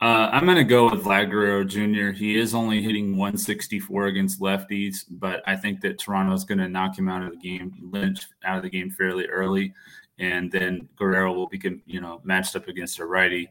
Uh, 0.00 0.28
I'm 0.30 0.44
going 0.44 0.58
to 0.58 0.64
go 0.64 0.90
with 0.90 1.04
Vlad 1.04 1.30
Guerrero 1.30 1.64
Jr. 1.64 2.10
He 2.10 2.38
is 2.38 2.54
only 2.54 2.82
hitting 2.82 3.12
164 3.16 4.06
against 4.06 4.40
lefties, 4.40 5.04
but 5.08 5.42
I 5.46 5.56
think 5.56 5.80
that 5.80 5.98
Toronto 5.98 6.34
is 6.34 6.44
going 6.44 6.58
to 6.58 6.68
knock 6.68 6.98
him 6.98 7.08
out 7.08 7.22
of 7.22 7.30
the 7.30 7.38
game, 7.38 7.72
Lynch 7.80 8.26
out 8.44 8.58
of 8.58 8.62
the 8.62 8.68
game 8.70 8.90
fairly 8.90 9.26
early, 9.26 9.72
and 10.18 10.52
then 10.52 10.88
Guerrero 10.96 11.32
will 11.32 11.48
be, 11.48 11.60
you 11.86 12.00
know, 12.00 12.20
matched 12.24 12.56
up 12.56 12.68
against 12.68 12.98
a 12.98 13.06
righty 13.06 13.48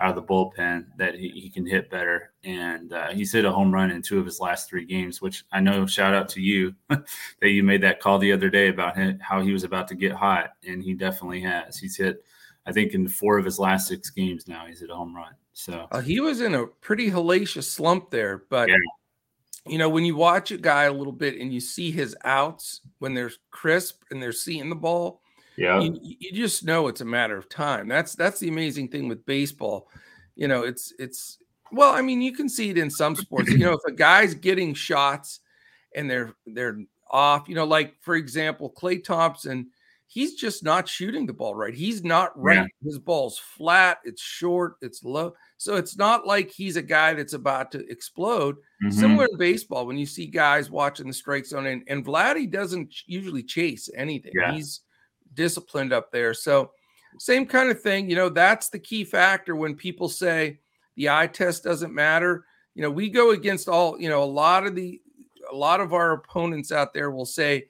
out 0.00 0.10
of 0.10 0.16
the 0.16 0.22
bullpen 0.22 0.86
that 0.96 1.14
he, 1.14 1.28
he 1.28 1.50
can 1.50 1.66
hit 1.66 1.90
better. 1.90 2.32
And 2.42 2.92
uh, 2.92 3.10
he's 3.10 3.32
hit 3.32 3.44
a 3.44 3.52
home 3.52 3.72
run 3.72 3.90
in 3.90 4.02
two 4.02 4.18
of 4.18 4.26
his 4.26 4.40
last 4.40 4.68
three 4.68 4.84
games, 4.84 5.22
which 5.22 5.44
I 5.52 5.60
know. 5.60 5.86
Shout 5.86 6.14
out 6.14 6.28
to 6.30 6.40
you 6.40 6.74
that 6.88 7.04
you 7.42 7.62
made 7.62 7.82
that 7.82 8.00
call 8.00 8.18
the 8.18 8.32
other 8.32 8.50
day 8.50 8.68
about 8.68 8.96
him, 8.96 9.18
how 9.20 9.40
he 9.40 9.52
was 9.52 9.64
about 9.64 9.88
to 9.88 9.94
get 9.94 10.12
hot, 10.12 10.54
and 10.66 10.82
he 10.82 10.94
definitely 10.94 11.40
has. 11.42 11.78
He's 11.78 11.96
hit, 11.96 12.24
I 12.66 12.72
think, 12.72 12.92
in 12.92 13.06
four 13.08 13.38
of 13.38 13.44
his 13.44 13.58
last 13.58 13.88
six 13.88 14.10
games 14.10 14.48
now, 14.48 14.66
he's 14.66 14.80
hit 14.80 14.90
a 14.90 14.94
home 14.94 15.14
run. 15.14 15.34
So 15.52 15.86
uh, 15.92 16.00
he 16.00 16.20
was 16.20 16.40
in 16.40 16.54
a 16.54 16.66
pretty 16.66 17.10
hellacious 17.10 17.64
slump 17.64 18.10
there, 18.10 18.44
but 18.50 18.68
yeah. 18.68 18.74
you 19.66 19.78
know 19.78 19.88
when 19.88 20.04
you 20.04 20.16
watch 20.16 20.50
a 20.50 20.58
guy 20.58 20.84
a 20.84 20.92
little 20.92 21.12
bit 21.12 21.38
and 21.38 21.54
you 21.54 21.60
see 21.60 21.92
his 21.92 22.16
outs 22.24 22.80
when 22.98 23.14
they're 23.14 23.30
crisp 23.52 24.02
and 24.10 24.20
they're 24.20 24.32
seeing 24.32 24.68
the 24.68 24.74
ball, 24.74 25.22
yeah, 25.56 25.80
you, 25.80 25.98
you 26.02 26.32
just 26.32 26.64
know 26.64 26.88
it's 26.88 27.00
a 27.00 27.06
matter 27.06 27.36
of 27.36 27.48
time. 27.48 27.88
That's 27.88 28.14
that's 28.14 28.40
the 28.40 28.48
amazing 28.48 28.88
thing 28.88 29.08
with 29.08 29.26
baseball. 29.26 29.88
You 30.36 30.48
know, 30.48 30.62
it's 30.62 30.92
it's 30.98 31.38
well, 31.72 31.92
I 31.92 32.02
mean, 32.02 32.20
you 32.20 32.32
can 32.32 32.48
see 32.48 32.70
it 32.70 32.78
in 32.78 32.90
some 32.90 33.16
sports. 33.16 33.50
you 33.50 33.58
know, 33.58 33.72
if 33.72 33.84
a 33.86 33.92
guy's 33.92 34.34
getting 34.34 34.74
shots 34.74 35.40
and 35.94 36.10
they're 36.10 36.34
they're 36.46 36.78
off, 37.10 37.48
you 37.48 37.54
know, 37.54 37.64
like 37.64 37.94
for 38.00 38.16
example, 38.16 38.72
Klay 38.76 39.02
Thompson 39.02 39.68
he's 40.14 40.34
just 40.34 40.62
not 40.62 40.88
shooting 40.88 41.26
the 41.26 41.32
ball 41.32 41.56
right. 41.56 41.74
He's 41.74 42.04
not 42.04 42.40
right. 42.40 42.58
Yeah. 42.58 42.66
His 42.84 43.00
ball's 43.00 43.36
flat, 43.36 43.98
it's 44.04 44.22
short, 44.22 44.76
it's 44.80 45.02
low. 45.02 45.34
So 45.56 45.74
it's 45.74 45.96
not 45.96 46.24
like 46.24 46.50
he's 46.50 46.76
a 46.76 46.82
guy 46.82 47.14
that's 47.14 47.32
about 47.32 47.72
to 47.72 47.84
explode. 47.90 48.54
Mm-hmm. 48.56 48.90
Similar 48.90 49.26
in 49.32 49.38
baseball, 49.38 49.86
when 49.86 49.98
you 49.98 50.06
see 50.06 50.26
guys 50.26 50.70
watching 50.70 51.08
the 51.08 51.12
strike 51.12 51.46
zone, 51.46 51.66
and, 51.66 51.82
and 51.88 52.06
Vladdy 52.06 52.48
doesn't 52.48 52.94
usually 53.06 53.42
chase 53.42 53.90
anything. 53.96 54.32
Yeah. 54.34 54.52
He's 54.52 54.82
disciplined 55.34 55.92
up 55.92 56.10
there. 56.10 56.34
So 56.34 56.70
same 57.18 57.46
kind 57.46 57.70
of 57.70 57.80
thing. 57.80 58.08
You 58.08 58.16
know, 58.16 58.28
that's 58.28 58.68
the 58.68 58.78
key 58.78 59.04
factor 59.04 59.54
when 59.56 59.74
people 59.74 60.08
say 60.08 60.58
the 60.96 61.10
eye 61.10 61.26
test 61.26 61.64
doesn't 61.64 61.94
matter. 61.94 62.44
You 62.74 62.82
know, 62.82 62.90
we 62.90 63.08
go 63.08 63.30
against 63.30 63.68
all, 63.68 64.00
you 64.00 64.08
know, 64.08 64.22
a 64.22 64.24
lot 64.24 64.66
of 64.66 64.74
the 64.74 65.00
a 65.52 65.54
lot 65.54 65.80
of 65.80 65.92
our 65.92 66.12
opponents 66.12 66.72
out 66.72 66.94
there 66.94 67.10
will 67.10 67.26
say, 67.26 67.68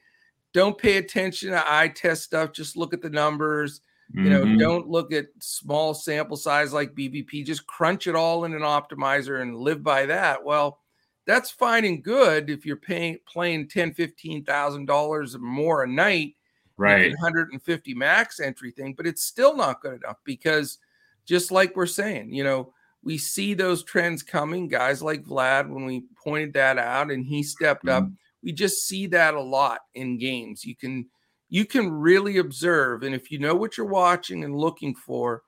don't 0.52 0.78
pay 0.78 0.96
attention 0.96 1.50
to 1.50 1.72
eye 1.72 1.88
test 1.88 2.22
stuff. 2.22 2.52
Just 2.52 2.76
look 2.76 2.94
at 2.94 3.02
the 3.02 3.10
numbers. 3.10 3.80
You 4.12 4.30
know, 4.30 4.42
mm-hmm. 4.42 4.58
don't 4.58 4.88
look 4.88 5.12
at 5.12 5.26
small 5.40 5.92
sample 5.92 6.36
size 6.36 6.72
like 6.72 6.94
BVP. 6.94 7.44
Just 7.44 7.66
crunch 7.66 8.06
it 8.06 8.14
all 8.14 8.44
in 8.44 8.54
an 8.54 8.60
optimizer 8.60 9.42
and 9.42 9.56
live 9.56 9.82
by 9.82 10.06
that. 10.06 10.44
Well, 10.44 10.78
that's 11.26 11.50
fine 11.50 11.84
and 11.84 12.02
good 12.02 12.50
if 12.50 12.64
you're 12.64 12.76
paying 12.76 13.18
playing 13.26 13.68
ten, 13.68 13.92
fifteen 13.92 14.44
thousand 14.44 14.86
dollars 14.86 15.34
or 15.34 15.40
more 15.40 15.82
a 15.82 15.88
night, 15.88 16.36
right? 16.76 17.10
150 17.10 17.94
max 17.94 18.40
entry 18.40 18.70
thing, 18.70 18.94
but 18.94 19.06
it's 19.06 19.22
still 19.22 19.56
not 19.56 19.80
good 19.80 19.94
enough 19.94 20.18
because 20.24 20.78
just 21.24 21.50
like 21.50 21.74
we're 21.76 21.86
saying, 21.86 22.32
you 22.32 22.44
know, 22.44 22.72
we 23.02 23.18
see 23.18 23.54
those 23.54 23.84
trends 23.84 24.22
coming. 24.22 24.68
Guys 24.68 25.02
like 25.02 25.24
Vlad, 25.24 25.68
when 25.68 25.84
we 25.84 26.04
pointed 26.22 26.52
that 26.54 26.78
out 26.78 27.10
and 27.10 27.24
he 27.24 27.42
stepped 27.42 27.84
mm-hmm. 27.84 28.06
up, 28.06 28.12
we 28.42 28.52
just 28.52 28.86
see 28.86 29.06
that 29.08 29.34
a 29.34 29.40
lot 29.40 29.80
in 29.94 30.18
games. 30.18 30.64
You 30.64 30.76
can 30.76 31.06
you 31.50 31.66
can 31.66 31.90
really 31.90 32.38
observe, 32.38 33.02
and 33.02 33.14
if 33.14 33.30
you 33.30 33.38
know 33.38 33.54
what 33.54 33.76
you're 33.76 33.86
watching 33.86 34.44
and 34.44 34.56
looking 34.56 34.94
for, 34.94 35.42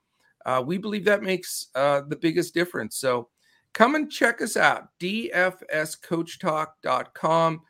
uh, 0.45 0.63
we 0.65 0.77
believe 0.77 1.05
that 1.05 1.23
makes 1.23 1.69
uh, 1.75 2.01
the 2.07 2.15
biggest 2.15 2.53
difference. 2.53 2.97
So 2.97 3.29
come 3.73 3.95
and 3.95 4.09
check 4.09 4.41
us 4.41 4.55
out, 4.55 4.87
dfscoachtalk.com. 5.01 7.61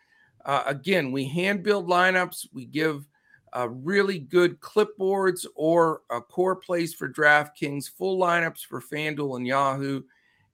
Uh, 0.46 0.64
again, 0.66 1.12
we 1.12 1.26
hand 1.26 1.64
build 1.64 1.90
lineups. 1.90 2.46
We 2.54 2.66
give 2.66 3.08
uh, 3.54 3.70
really 3.70 4.20
good 4.20 4.60
clipboards 4.60 5.46
or 5.56 6.02
a 6.10 6.22
core 6.22 6.56
plays 6.56 6.94
for 6.94 7.10
DraftKings, 7.10 7.90
full 7.90 8.20
lineups 8.20 8.66
for 8.66 8.82
FanDuel 8.82 9.38
and 9.38 9.48
Yahoo. 9.48 10.04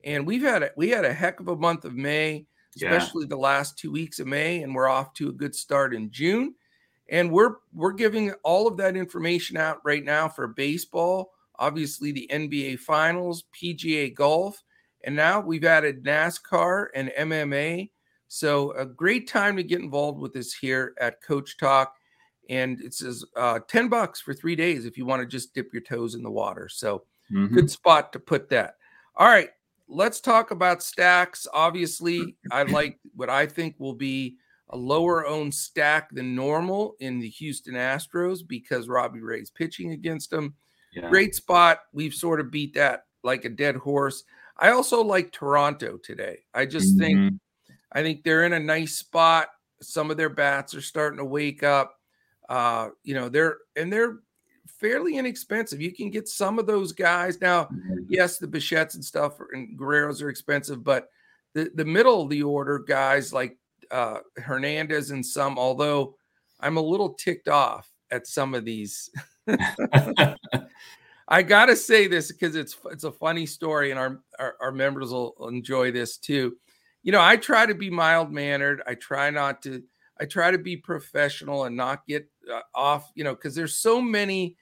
And 0.04 0.28
we've 0.28 0.42
had 0.42 0.64
a, 0.64 0.72
we 0.76 0.90
had 0.90 1.06
a 1.06 1.14
heck 1.14 1.40
of 1.40 1.48
a 1.48 1.56
month 1.56 1.86
of 1.86 1.96
May 1.96 2.46
especially 2.76 3.24
yeah. 3.24 3.30
the 3.30 3.38
last 3.38 3.78
two 3.78 3.92
weeks 3.92 4.20
of 4.20 4.28
May, 4.28 4.64
and 4.64 4.74
we're 4.74 4.88
off 4.88 5.14
to 5.14 5.30
a 5.30 5.34
good 5.34 5.56
start 5.56 5.94
in 5.94 6.12
June. 6.12 6.56
And 7.10 7.32
we're 7.32 7.56
we're 7.74 7.94
giving 7.94 8.32
all 8.44 8.68
of 8.68 8.78
that 8.78 8.96
information 8.96 9.58
out 9.58 9.80
right 9.84 10.04
now 10.04 10.30
for 10.30 10.48
baseball, 10.48 11.32
obviously 11.60 12.12
the 12.12 12.30
NBA 12.32 12.80
Finals, 12.80 13.44
PGA 13.54 14.14
Golf, 14.14 14.64
and 15.04 15.16
now 15.16 15.42
we've 15.42 15.66
added 15.66 16.04
NASCAR 16.04 16.88
and 16.96 17.12
MMA. 17.18 17.92
So 18.30 18.72
a 18.72 18.86
great 18.86 19.28
time 19.28 19.58
to 19.58 19.64
get 19.64 19.82
involved 19.82 20.20
with 20.20 20.36
us 20.36 20.54
here 20.54 20.96
at 21.00 21.22
Coach 21.22 21.58
Talk. 21.58 21.96
And 22.50 22.82
it 22.82 22.94
says 22.94 23.24
uh, 23.36 23.60
10 23.68 23.88
bucks 23.88 24.20
for 24.20 24.34
three 24.34 24.56
days 24.56 24.86
if 24.86 24.98
you 24.98 25.06
want 25.06 25.22
to 25.22 25.28
just 25.28 25.54
dip 25.54 25.72
your 25.74 25.82
toes 25.82 26.16
in 26.16 26.24
the 26.24 26.32
water. 26.32 26.68
So 26.70 27.04
mm-hmm. 27.32 27.54
good 27.54 27.72
spot 27.72 28.14
to 28.14 28.20
put 28.20 28.50
that. 28.50 28.76
All 29.16 29.28
right 29.28 29.50
let's 29.88 30.20
talk 30.20 30.52
about 30.52 30.84
stacks. 30.84 31.48
Obviously, 31.54 32.36
I 32.52 32.64
like 32.64 33.00
what 33.16 33.30
I 33.30 33.46
think 33.46 33.76
will 33.78 33.94
be 33.94 34.38
a 34.70 34.78
lower 34.78 35.26
owned 35.26 35.54
stack 35.54 36.10
than 36.12 36.36
normal 36.36 36.96
in 37.00 37.20
the 37.20 37.30
Houston 37.30 37.76
Astros 37.76 38.46
because 38.46 38.88
Robbie 38.88 39.22
Ray's 39.22 39.52
pitching 39.52 39.92
against 39.92 40.30
them. 40.32 40.56
Yeah. 40.94 41.10
Great 41.10 41.36
spot. 41.36 41.80
We've 41.92 42.14
sort 42.14 42.40
of 42.40 42.52
beat 42.52 42.74
that 42.76 43.06
like 43.24 43.46
a 43.46 43.50
dead 43.50 43.76
horse. 43.76 44.24
I 44.58 44.72
also 44.72 45.04
like 45.04 45.32
Toronto 45.32 45.98
today. 45.98 46.40
I 46.54 46.66
just 46.66 46.98
mm-hmm. 46.98 47.28
think 47.28 47.42
I 47.92 48.02
think 48.02 48.24
they're 48.24 48.46
in 48.46 48.54
a 48.54 48.60
nice 48.60 48.96
spot. 48.96 49.50
Some 49.82 50.10
of 50.12 50.18
their 50.18 50.30
bats 50.30 50.74
are 50.76 50.82
starting 50.82 51.20
to 51.20 51.26
wake 51.26 51.64
up. 51.64 52.00
Uh, 52.50 52.90
you 53.04 53.14
know, 53.14 53.30
they're 53.30 53.58
and 53.76 53.92
they're 53.92 54.20
fairly 54.68 55.18
inexpensive. 55.18 55.82
You 55.82 55.94
can 55.94 56.10
get 56.10 56.28
some 56.28 56.60
of 56.60 56.68
those 56.68 56.92
guys 56.92 57.40
now. 57.42 57.66
Mm-hmm. 57.66 58.00
Yes, 58.08 58.38
the 58.38 58.48
Bichettes 58.48 58.96
and 58.96 59.06
stuff 59.06 59.40
and 59.52 59.78
Guerreros 59.78 60.22
are 60.22 60.30
expensive, 60.30 60.84
but 60.84 61.10
the 61.54 61.72
the 61.76 61.86
middle 61.86 62.22
of 62.22 62.30
the 62.30 62.44
order 62.44 62.80
guys 62.80 63.34
like 63.34 63.58
uh, 63.92 64.20
Hernandez 64.38 65.12
and 65.12 65.26
some. 65.26 65.58
Although 65.58 66.16
I'm 66.60 66.78
a 66.78 66.82
little 66.82 67.14
ticked 67.14 67.48
off 67.48 67.92
at 68.12 68.28
some 68.28 68.54
of 68.54 68.66
these. 68.66 69.10
I 71.28 71.42
gotta 71.42 71.76
say 71.76 72.08
this 72.08 72.32
because 72.32 72.56
it's 72.56 72.78
it's 72.92 73.06
a 73.06 73.12
funny 73.12 73.46
story, 73.46 73.92
and 73.92 74.00
our, 74.00 74.22
our, 74.40 74.56
our 74.62 74.72
members 74.72 75.12
will 75.12 75.36
enjoy 75.48 75.92
this 75.92 76.18
too. 76.18 76.58
You 77.02 77.12
know, 77.12 77.22
I 77.22 77.38
try 77.38 77.66
to 77.66 77.76
be 77.76 77.90
mild 77.90 78.32
mannered. 78.32 78.82
I 78.86 78.96
try 78.96 79.30
not 79.30 79.62
to. 79.64 79.84
I 80.20 80.26
try 80.26 80.52
to 80.52 80.58
be 80.58 80.78
professional 80.78 81.64
and 81.64 81.76
not 81.76 82.06
get 82.06 82.30
Uh, 82.52 82.62
off. 82.76 83.12
You 83.16 83.24
know, 83.24 83.36
because 83.36 83.56
there's 83.56 83.76
so 83.76 84.02
many 84.02 84.56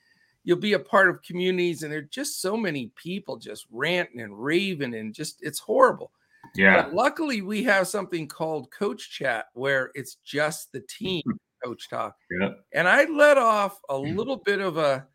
you'll 0.44 0.58
be 0.58 0.74
a 0.74 0.80
part 0.80 1.10
of 1.10 1.22
communities 1.22 1.84
and 1.84 1.92
there're 1.92 2.02
just 2.02 2.42
so 2.42 2.58
many 2.58 2.92
people 2.96 3.38
just 3.38 3.66
ranting 3.72 4.22
and 4.22 4.38
raving 4.38 4.96
and 4.96 5.14
just 5.14 5.38
it's 5.42 5.60
horrible. 5.60 6.12
Yeah. 6.56 6.82
But 6.82 6.94
luckily 6.94 7.42
we 7.42 7.64
have 7.64 7.88
something 7.88 8.28
called 8.28 8.72
coach 8.72 9.12
chat 9.12 9.48
where 9.54 9.92
it's 9.94 10.16
just 10.26 10.72
the 10.72 10.82
team 10.82 11.24
coach 11.64 11.90
talk. 11.90 12.16
Yeah. 12.40 12.54
and 12.74 12.88
i 12.88 13.06
let 13.06 13.38
off 13.38 13.80
a 13.90 13.94
mm. 13.94 14.16
little 14.16 14.38
bit 14.38 14.60
of 14.60 14.78
a 14.78 15.06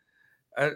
a, 0.56 0.70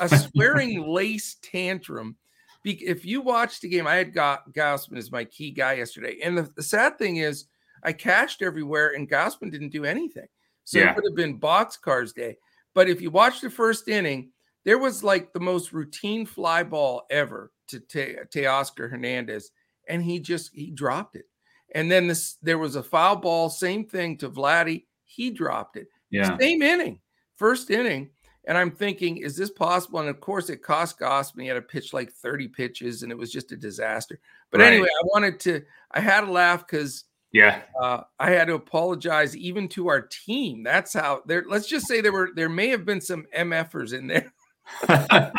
a 0.00 0.08
swearing 0.08 0.86
lace 0.88 1.36
tantrum. 1.42 2.16
If 2.62 3.06
you 3.06 3.22
watched 3.22 3.62
the 3.62 3.68
game 3.68 3.86
i 3.86 3.94
had 3.94 4.12
got 4.12 4.52
Gausman 4.52 4.98
as 4.98 5.12
my 5.12 5.24
key 5.24 5.50
guy 5.50 5.74
yesterday. 5.74 6.18
And 6.22 6.36
the, 6.36 6.50
the 6.56 6.62
sad 6.62 6.98
thing 6.98 7.16
is 7.16 7.46
i 7.84 7.92
cashed 7.92 8.42
everywhere 8.42 8.94
and 8.96 9.08
Gausman 9.08 9.52
didn't 9.52 9.70
do 9.70 9.84
anything 9.84 10.26
so 10.70 10.78
yeah. 10.78 10.90
it 10.90 10.96
would 10.96 11.04
have 11.04 11.16
been 11.16 11.36
box 11.36 11.76
cars 11.76 12.12
day 12.12 12.36
but 12.74 12.88
if 12.88 13.00
you 13.00 13.10
watch 13.10 13.40
the 13.40 13.50
first 13.50 13.88
inning, 13.88 14.30
there 14.64 14.78
was 14.78 15.02
like 15.02 15.32
the 15.32 15.40
most 15.40 15.72
routine 15.72 16.26
fly 16.26 16.62
ball 16.62 17.02
ever 17.10 17.52
to 17.68 17.80
Teoscar 17.80 18.90
Hernandez, 18.90 19.50
and 19.88 20.02
he 20.02 20.18
just 20.18 20.54
he 20.54 20.70
dropped 20.70 21.16
it. 21.16 21.26
And 21.74 21.90
then 21.90 22.06
this 22.06 22.36
there 22.42 22.58
was 22.58 22.76
a 22.76 22.82
foul 22.82 23.16
ball, 23.16 23.48
same 23.48 23.84
thing 23.84 24.18
to 24.18 24.30
Vladdy. 24.30 24.84
He 25.04 25.30
dropped 25.30 25.76
it. 25.76 25.88
Yeah. 26.10 26.36
Same 26.38 26.62
inning, 26.62 27.00
first 27.36 27.70
inning. 27.70 28.10
And 28.46 28.56
I'm 28.56 28.70
thinking, 28.70 29.18
is 29.18 29.36
this 29.36 29.50
possible? 29.50 30.00
And 30.00 30.08
of 30.08 30.20
course, 30.20 30.48
it 30.48 30.62
cost 30.62 30.98
Gausman. 30.98 31.42
He 31.42 31.48
had 31.48 31.54
to 31.54 31.62
pitch 31.62 31.92
like 31.92 32.10
30 32.10 32.48
pitches, 32.48 33.02
and 33.02 33.12
it 33.12 33.18
was 33.18 33.30
just 33.30 33.52
a 33.52 33.56
disaster. 33.56 34.18
But 34.50 34.60
right. 34.60 34.72
anyway, 34.72 34.88
I 34.88 35.02
wanted 35.12 35.38
to, 35.40 35.62
I 35.90 36.00
had 36.00 36.24
a 36.24 36.32
laugh 36.32 36.66
because 36.66 37.04
yeah. 37.32 37.62
Uh, 37.80 38.02
I 38.18 38.30
had 38.30 38.46
to 38.46 38.54
apologize 38.54 39.36
even 39.36 39.68
to 39.70 39.88
our 39.88 40.02
team. 40.02 40.62
That's 40.62 40.92
how 40.92 41.22
there 41.26 41.44
let's 41.48 41.66
just 41.66 41.86
say 41.86 42.00
there 42.00 42.12
were 42.12 42.30
there 42.34 42.48
may 42.48 42.68
have 42.68 42.84
been 42.84 43.00
some 43.00 43.26
MFers 43.36 43.92
in 43.92 44.06
there. 44.06 44.32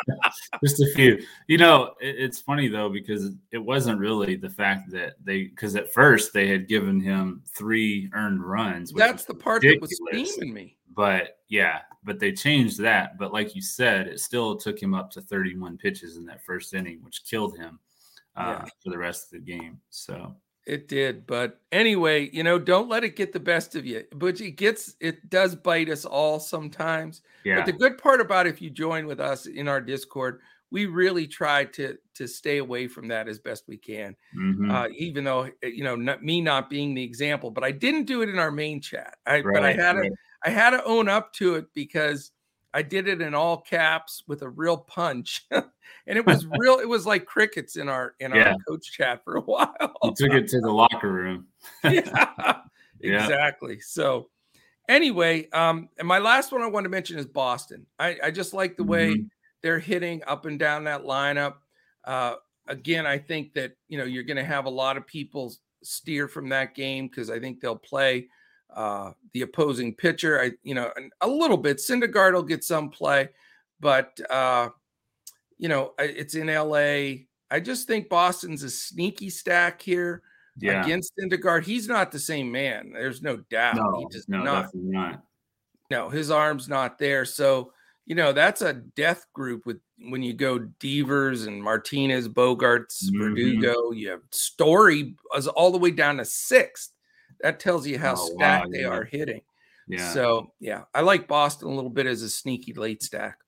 just 0.64 0.82
a 0.82 0.92
few. 0.96 1.22
You 1.48 1.58
know, 1.58 1.94
it, 2.00 2.16
it's 2.18 2.40
funny 2.40 2.68
though 2.68 2.90
because 2.90 3.32
it 3.52 3.58
wasn't 3.58 4.00
really 4.00 4.36
the 4.36 4.50
fact 4.50 4.92
that 4.92 5.14
they 5.24 5.44
because 5.44 5.76
at 5.76 5.92
first 5.94 6.34
they 6.34 6.48
had 6.48 6.68
given 6.68 7.00
him 7.00 7.44
three 7.58 8.10
earned 8.14 8.44
runs. 8.44 8.92
That's 8.94 9.26
the 9.26 9.36
part 9.36 9.62
that 9.64 9.82
was 9.82 9.98
steaming 10.10 10.54
me. 10.54 10.78
But 10.94 11.38
yeah, 11.50 11.80
but 12.04 12.20
they 12.20 12.32
changed 12.32 12.80
that. 12.80 13.18
But 13.18 13.34
like 13.34 13.56
you 13.56 13.62
said, 13.62 14.08
it 14.08 14.20
still 14.20 14.58
took 14.58 14.82
him 14.82 14.94
up 14.94 15.12
to 15.12 15.22
31 15.22 15.78
pitches 15.78 16.18
in 16.18 16.26
that 16.26 16.44
first 16.44 16.74
inning, 16.74 17.00
which 17.04 17.24
killed 17.26 17.58
him 17.58 17.80
uh, 18.36 18.60
yeah. 18.60 18.66
for 18.84 18.90
the 18.90 18.98
rest 18.98 19.26
of 19.26 19.40
the 19.40 19.46
game. 19.46 19.80
So 19.90 20.36
it 20.66 20.88
did, 20.88 21.26
but 21.26 21.60
anyway, 21.72 22.30
you 22.32 22.44
know, 22.44 22.60
don't 22.60 22.90
let 22.90 23.04
it 23.04 23.16
get 23.16 23.34
the 23.34 23.40
best 23.40 23.76
of 23.76 23.86
you. 23.86 24.04
But 24.14 24.40
it 24.40 24.52
gets, 24.52 24.96
it 25.00 25.30
does 25.30 25.56
bite 25.56 25.90
us 25.90 26.06
all 26.06 26.40
sometimes. 26.40 27.22
Yeah. 27.44 27.58
But 27.58 27.66
the 27.66 27.74
good 27.74 27.98
part 27.98 28.22
about 28.22 28.48
if 28.48 28.62
you 28.62 28.70
join 28.70 29.08
with 29.08 29.20
us 29.20 29.48
in 29.48 29.68
our 29.68 29.82
Discord, 29.82 30.42
we 30.72 30.86
really 30.86 31.28
try 31.28 31.66
to 31.66 31.98
to 32.16 32.28
stay 32.28 32.58
away 32.58 32.88
from 32.88 33.08
that 33.10 33.28
as 33.28 33.40
best 33.40 33.66
we 33.68 33.78
can. 33.78 34.16
Mm-hmm. 34.38 34.72
Uh, 34.72 34.88
even 34.98 35.24
though 35.24 35.50
eh, 35.64 35.68
you 35.68 35.84
know, 35.84 35.96
not, 35.96 36.24
me 36.24 36.42
not 36.42 36.70
being 36.70 36.94
the 36.94 37.04
example, 37.04 37.52
but 37.52 37.64
I 37.64 37.72
didn't 37.72 38.06
do 38.06 38.22
it 38.22 38.30
in 38.30 38.40
our 38.40 38.52
main 38.52 38.82
chat. 38.82 39.18
I, 39.26 39.42
right, 39.42 39.54
but 39.54 39.64
I 39.64 39.74
had 39.74 39.98
right. 39.98 40.10
to, 40.10 40.16
I 40.46 40.50
had 40.50 40.72
to 40.72 40.84
own 40.86 41.10
up 41.10 41.34
to 41.34 41.56
it 41.56 41.66
because 41.74 42.32
I 42.74 42.82
did 42.82 43.08
it 43.08 43.22
in 43.22 43.34
all 43.34 43.58
caps 43.58 44.24
with 44.28 44.42
a 44.42 44.50
real 44.50 44.78
punch, 44.78 45.46
and 45.52 45.66
it 46.08 46.26
was 46.26 46.46
real. 46.58 46.80
It 46.80 46.88
was 46.88 47.06
like 47.06 47.26
crickets 47.26 47.76
in 47.76 47.90
our 47.90 48.16
in 48.20 48.34
yeah. 48.34 48.52
our 48.52 48.56
coach 48.68 48.92
chat 48.92 49.24
for 49.24 49.36
a 49.36 49.42
while. 49.46 49.74
you 50.04 50.14
took 50.16 50.32
it 50.32 50.48
to 50.50 50.62
the 50.62 50.72
locker 50.72 51.12
room. 51.12 51.48
yeah, 51.84 52.62
exactly. 53.02 53.80
So, 53.80 54.30
anyway, 54.88 55.50
um, 55.52 55.90
and 55.98 56.08
my 56.08 56.20
last 56.20 56.52
one 56.52 56.62
I 56.62 56.68
want 56.68 56.86
to 56.86 56.90
mention 56.90 57.20
is 57.20 57.26
Boston. 57.26 57.86
I, 58.00 58.18
I 58.24 58.32
just 58.32 58.54
like 58.54 58.78
the 58.78 58.84
way 58.84 59.14
mm-hmm. 59.14 59.26
they're 59.62 59.80
hitting 59.80 60.22
up 60.26 60.46
and 60.46 60.58
down 60.58 60.86
that 60.86 61.04
lineup. 61.04 61.56
Uh, 62.06 62.36
again, 62.68 63.06
I 63.06 63.18
think 63.18 63.54
that 63.54 63.74
you 63.90 63.98
know 63.98 64.06
you're 64.06 64.24
going 64.24 64.38
to 64.38 64.44
have 64.44 64.66
a 64.66 64.70
lot 64.70 64.98
of 64.98 65.06
people 65.06 65.54
steer 65.84 66.28
from 66.28 66.50
that 66.50 66.76
game 66.76 67.08
because 67.08 67.30
I 67.30 67.40
think 67.40 67.60
they'll 67.60 67.76
play 67.76 68.28
uh, 68.76 69.12
the 69.34 69.42
opposing 69.42 69.96
pitcher. 69.96 70.42
I, 70.42 70.52
you 70.64 70.76
know, 70.76 70.92
a 71.22 71.28
little 71.28 71.58
bit. 71.58 71.78
Syndergaard 71.78 72.34
will 72.34 72.44
get 72.44 72.64
some 72.64 72.90
play, 72.90 73.30
but 73.80 74.20
uh, 74.30 74.70
you 75.58 75.70
know, 75.70 75.94
it's 76.00 76.36
in 76.36 76.48
LA. 76.48 77.26
I 77.50 77.60
just 77.60 77.88
think 77.88 78.10
Boston's 78.10 78.64
a 78.64 78.70
sneaky 78.70 79.30
stack 79.30 79.82
here 79.82 80.24
yeah. 80.58 80.84
against 80.84 81.14
Syndergaard. 81.20 81.64
He's 81.64 81.88
not 81.88 82.12
the 82.12 82.20
same 82.20 82.52
man. 82.52 82.92
There's 82.94 83.22
no 83.22 83.38
doubt. 83.50 83.76
No, 83.76 84.00
he 84.00 84.08
just 84.12 84.30
no, 84.30 84.44
not, 84.44 84.70
not. 84.74 85.22
No, 85.90 86.10
his 86.10 86.32
arm's 86.32 86.70
not 86.70 86.98
there. 86.98 87.26
So 87.26 87.74
you 88.06 88.16
know 88.16 88.34
that's 88.34 88.62
a 88.62 88.74
death 88.74 89.26
group 89.34 89.66
with 89.66 89.80
when 90.10 90.24
you 90.24 90.34
go 90.34 90.60
Devers 90.80 91.46
and 91.46 91.62
Martinez, 91.62 92.28
Bogaerts, 92.28 93.06
mm-hmm. 93.06 93.22
Verdugo. 93.22 93.92
You 93.92 94.10
have 94.10 94.22
Story 94.32 95.16
all 95.56 95.72
the 95.72 95.78
way 95.78 95.92
down 95.92 96.18
to 96.18 96.26
sixth. 96.26 96.92
That 97.44 97.60
tells 97.60 97.88
you 97.88 97.98
how 97.98 98.14
oh, 98.18 98.34
stacked 98.36 98.68
wow, 98.68 98.72
they 98.72 98.82
yeah. 98.82 98.88
are 98.88 99.04
hitting. 99.04 99.42
Yeah. 99.88 100.14
So 100.14 100.52
yeah, 100.60 100.84
I 100.94 101.02
like 101.02 101.28
Boston 101.28 101.70
a 101.70 101.76
little 101.76 101.90
bit 101.90 102.06
as 102.06 102.22
a 102.22 102.30
sneaky 102.30 102.74
late 102.74 103.04
stack. 103.04 103.40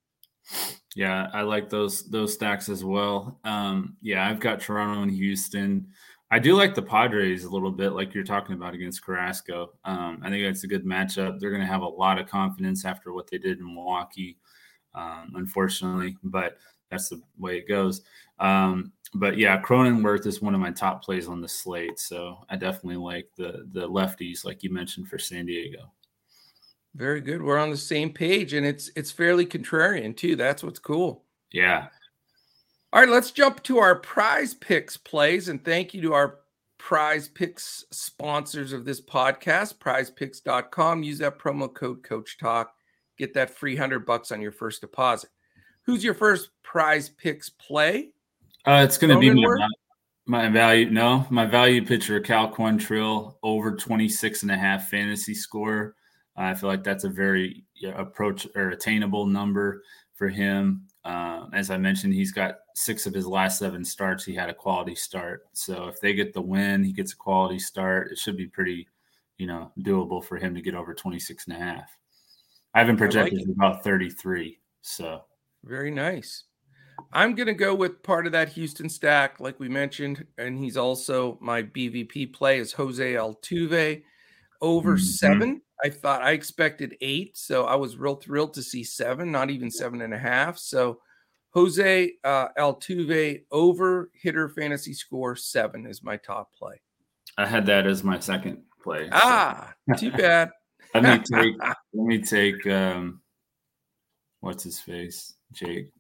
Yeah, 0.96 1.30
I 1.34 1.42
like 1.42 1.70
those 1.70 2.10
those 2.10 2.34
stacks 2.34 2.70
as 2.70 2.84
well. 2.84 3.40
Um, 3.44 3.96
yeah, 4.02 4.28
I've 4.28 4.40
got 4.40 4.60
Toronto 4.60 5.02
and 5.04 5.12
Houston. 5.12 5.88
I 6.30 6.40
do 6.40 6.56
like 6.56 6.74
the 6.74 6.82
Padres 6.82 7.44
a 7.44 7.50
little 7.50 7.72
bit, 7.72 7.92
like 7.92 8.14
you're 8.14 8.24
talking 8.24 8.56
about 8.56 8.74
against 8.74 9.06
Carrasco. 9.06 9.74
Um, 9.86 10.20
I 10.24 10.30
think 10.30 10.44
that's 10.44 10.64
a 10.64 10.68
good 10.68 10.84
matchup. 10.84 11.40
They're 11.40 11.52
going 11.52 11.62
to 11.62 11.68
have 11.68 11.84
a 11.84 11.88
lot 11.88 12.20
of 12.20 12.28
confidence 12.28 12.86
after 12.86 13.14
what 13.14 13.30
they 13.30 13.38
did 13.38 13.60
in 13.60 13.66
Milwaukee, 13.66 14.38
um, 14.96 15.34
unfortunately, 15.36 16.18
but 16.24 16.58
that's 16.94 17.10
the 17.10 17.22
way 17.38 17.58
it 17.58 17.68
goes. 17.68 18.02
Um, 18.40 18.92
but 19.16 19.38
yeah, 19.38 19.62
Cronenworth 19.62 20.26
is 20.26 20.42
one 20.42 20.56
of 20.56 20.62
my 20.62 20.72
top 20.72 21.04
plays 21.04 21.28
on 21.28 21.42
the 21.42 21.48
slate. 21.48 22.00
So 22.00 22.38
I 22.50 22.56
definitely 22.56 22.98
like 22.98 23.30
the 23.38 23.68
the 23.72 23.88
lefties, 23.88 24.46
like 24.46 24.64
you 24.64 24.72
mentioned 24.72 25.08
for 25.08 25.18
San 25.20 25.46
Diego. 25.46 25.92
Very 26.96 27.22
good. 27.22 27.42
We're 27.42 27.58
on 27.58 27.72
the 27.72 27.78
same 27.78 28.12
page, 28.12 28.54
and 28.54 28.66
it's 28.66 28.92
it's 28.96 29.12
fairly 29.12 29.46
contrarian 29.46 30.16
too. 30.16 30.36
That's 30.36 30.64
what's 30.64 30.80
cool. 30.80 31.24
Yeah. 31.52 31.88
All 32.92 33.00
right, 33.02 33.10
let's 33.10 33.32
jump 33.32 33.64
to 33.64 33.80
our 33.80 33.96
prize 33.96 34.54
picks 34.54 34.98
plays, 34.98 35.50
and 35.50 35.64
thank 35.66 35.96
you 35.96 36.02
to 36.04 36.14
our 36.14 36.40
prize 36.78 37.28
picks 37.28 37.86
sponsors 37.92 38.74
of 38.74 38.86
this 38.86 39.02
podcast, 39.02 39.80
prizepicks.com. 39.80 41.02
Use 41.02 41.18
that 41.20 41.40
promo 41.40 41.74
code 41.74 42.04
Coach 42.04 42.38
Talk. 42.38 42.74
Get 43.18 43.34
that 43.34 43.56
free 43.56 43.76
hundred 43.76 44.06
bucks 44.06 44.32
on 44.32 44.42
your 44.42 44.52
first 44.52 44.82
deposit. 44.82 45.30
Who's 45.86 46.04
your 46.04 46.14
first 46.14 46.50
prize 46.64 47.10
picks 47.10 47.50
play? 47.50 48.10
Uh, 48.66 48.82
it's 48.86 48.98
going 48.98 49.14
to 49.14 49.20
be 49.20 49.30
my, 49.34 49.68
my, 50.26 50.50
value. 50.50 50.90
No, 50.90 51.28
my 51.30 51.46
value 51.46 51.86
pitcher, 51.86 52.20
Cal 52.20 52.50
Quantrill, 52.50 53.36
over 53.44 53.76
26 53.76 54.44
and 54.44 54.52
a 54.52 54.58
half 54.58 54.90
fantasy 54.90 55.34
score. 55.34 55.96
Uh, 56.38 56.44
I 56.44 56.54
feel 56.56 56.70
like 56.70 56.84
that's 56.84 57.04
a 57.04 57.10
very 57.10 57.64
approach 57.96 58.48
or 58.56 58.70
attainable 58.70 59.26
number 59.26 59.84
for 60.14 60.30
him. 60.30 60.88
Uh, 61.04 61.48
as 61.54 61.70
I 61.70 61.78
mentioned, 61.78 62.14
he's 62.14 62.32
got 62.32 62.60
six 62.76 63.06
of 63.06 63.14
his 63.14 63.28
last 63.28 63.60
seven 63.60 63.84
starts. 63.84 64.24
He 64.24 64.34
had 64.34 64.50
a 64.50 64.54
quality 64.54 64.96
start. 64.96 65.44
So 65.52 65.88
if 65.88 66.00
they 66.00 66.14
get 66.14 66.34
the 66.34 66.42
win, 66.42 66.84
he 66.84 66.94
gets 66.94 67.12
a 67.12 67.18
quality 67.18 67.60
start. 67.60 68.12
It 68.12 68.18
should 68.18 68.38
be 68.38 68.48
pretty, 68.48 68.88
you 69.38 69.48
know, 69.48 69.72
doable 69.80 70.24
for 70.24 70.38
him 70.38 70.56
to 70.56 70.62
get 70.62 70.76
over 70.76 70.94
26 70.94 71.48
and 71.48 71.58
a 71.58 71.60
half. 71.60 71.90
I 72.74 72.80
haven't 72.80 72.98
projected 72.98 73.40
like 73.40 73.56
about 73.56 73.84
33. 73.84 74.58
So 74.82 75.24
very 75.64 75.92
nice. 75.92 76.44
I'm 77.12 77.36
going 77.36 77.48
to 77.48 77.54
go 77.54 77.74
with 77.74 78.04
part 78.04 78.26
of 78.26 78.32
that 78.34 78.50
Houston 78.50 78.90
stack, 78.90 79.40
like 79.40 79.60
we 79.60 79.70
mentioned, 79.70 80.26
and 80.38 80.58
he's 80.58 80.78
also 80.78 81.38
my 81.42 81.64
BVP 81.64 82.34
play 82.34 82.60
is 82.60 82.74
Jose 82.74 83.14
Altuve 83.14 84.04
over 84.62 84.96
mm-hmm. 84.96 85.04
seven. 85.04 85.62
I 85.84 85.90
thought 85.90 86.22
I 86.22 86.32
expected 86.32 86.96
eight, 87.02 87.38
so 87.38 87.66
I 87.66 87.76
was 87.76 87.98
real 87.98 88.16
thrilled 88.16 88.54
to 88.54 88.64
see 88.64 88.84
seven, 88.84 89.32
not 89.32 89.50
even 89.50 89.70
seven 89.70 90.02
and 90.02 90.14
a 90.14 90.18
half. 90.18 90.58
So 90.58 91.00
Jose 91.54 92.14
uh, 92.24 92.48
Altuve 92.58 93.44
over 93.52 94.10
hitter 94.14 94.50
fantasy 94.50 94.94
score 94.94 95.36
seven 95.36 95.86
is 95.86 96.04
my 96.04 96.18
top 96.18 96.54
play. 96.54 96.82
I 97.38 97.46
had 97.46 97.66
that 97.68 97.86
as 97.86 98.04
my 98.04 98.20
second 98.20 98.64
play. 98.82 99.10
Ah, 99.12 99.74
so. 99.90 99.96
too 99.98 100.12
bad. 100.18 100.52
let 100.94 101.04
me 101.04 101.20
take. 101.20 101.56
let 101.94 102.06
me 102.06 102.22
take. 102.22 102.66
Um, 102.66 103.22
what's 104.40 104.64
his 104.64 104.80
face? 104.80 105.36
Jake 105.54 105.92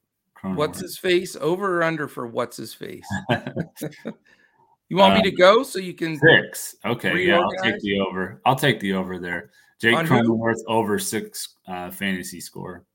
What's 0.43 0.79
his 0.79 0.97
face? 0.97 1.35
Over 1.35 1.79
or 1.79 1.83
under 1.83 2.07
for 2.07 2.27
what's 2.27 2.57
his 2.57 2.73
face? 2.73 3.07
you 3.29 4.97
want 4.97 5.13
uh, 5.13 5.15
me 5.15 5.21
to 5.23 5.31
go 5.31 5.63
so 5.63 5.79
you 5.79 5.93
can 5.93 6.19
six? 6.19 6.75
Okay, 6.85 7.25
yeah, 7.25 7.39
I'll 7.39 7.63
take 7.63 7.79
the 7.79 7.99
over. 7.99 8.41
I'll 8.45 8.55
take 8.55 8.79
the 8.81 8.93
over 8.93 9.19
there. 9.19 9.51
Jake 9.79 9.95
Cronenworth 9.95 10.61
over 10.67 10.99
six 10.99 11.55
uh, 11.67 11.91
fantasy 11.91 12.41
score. 12.41 12.85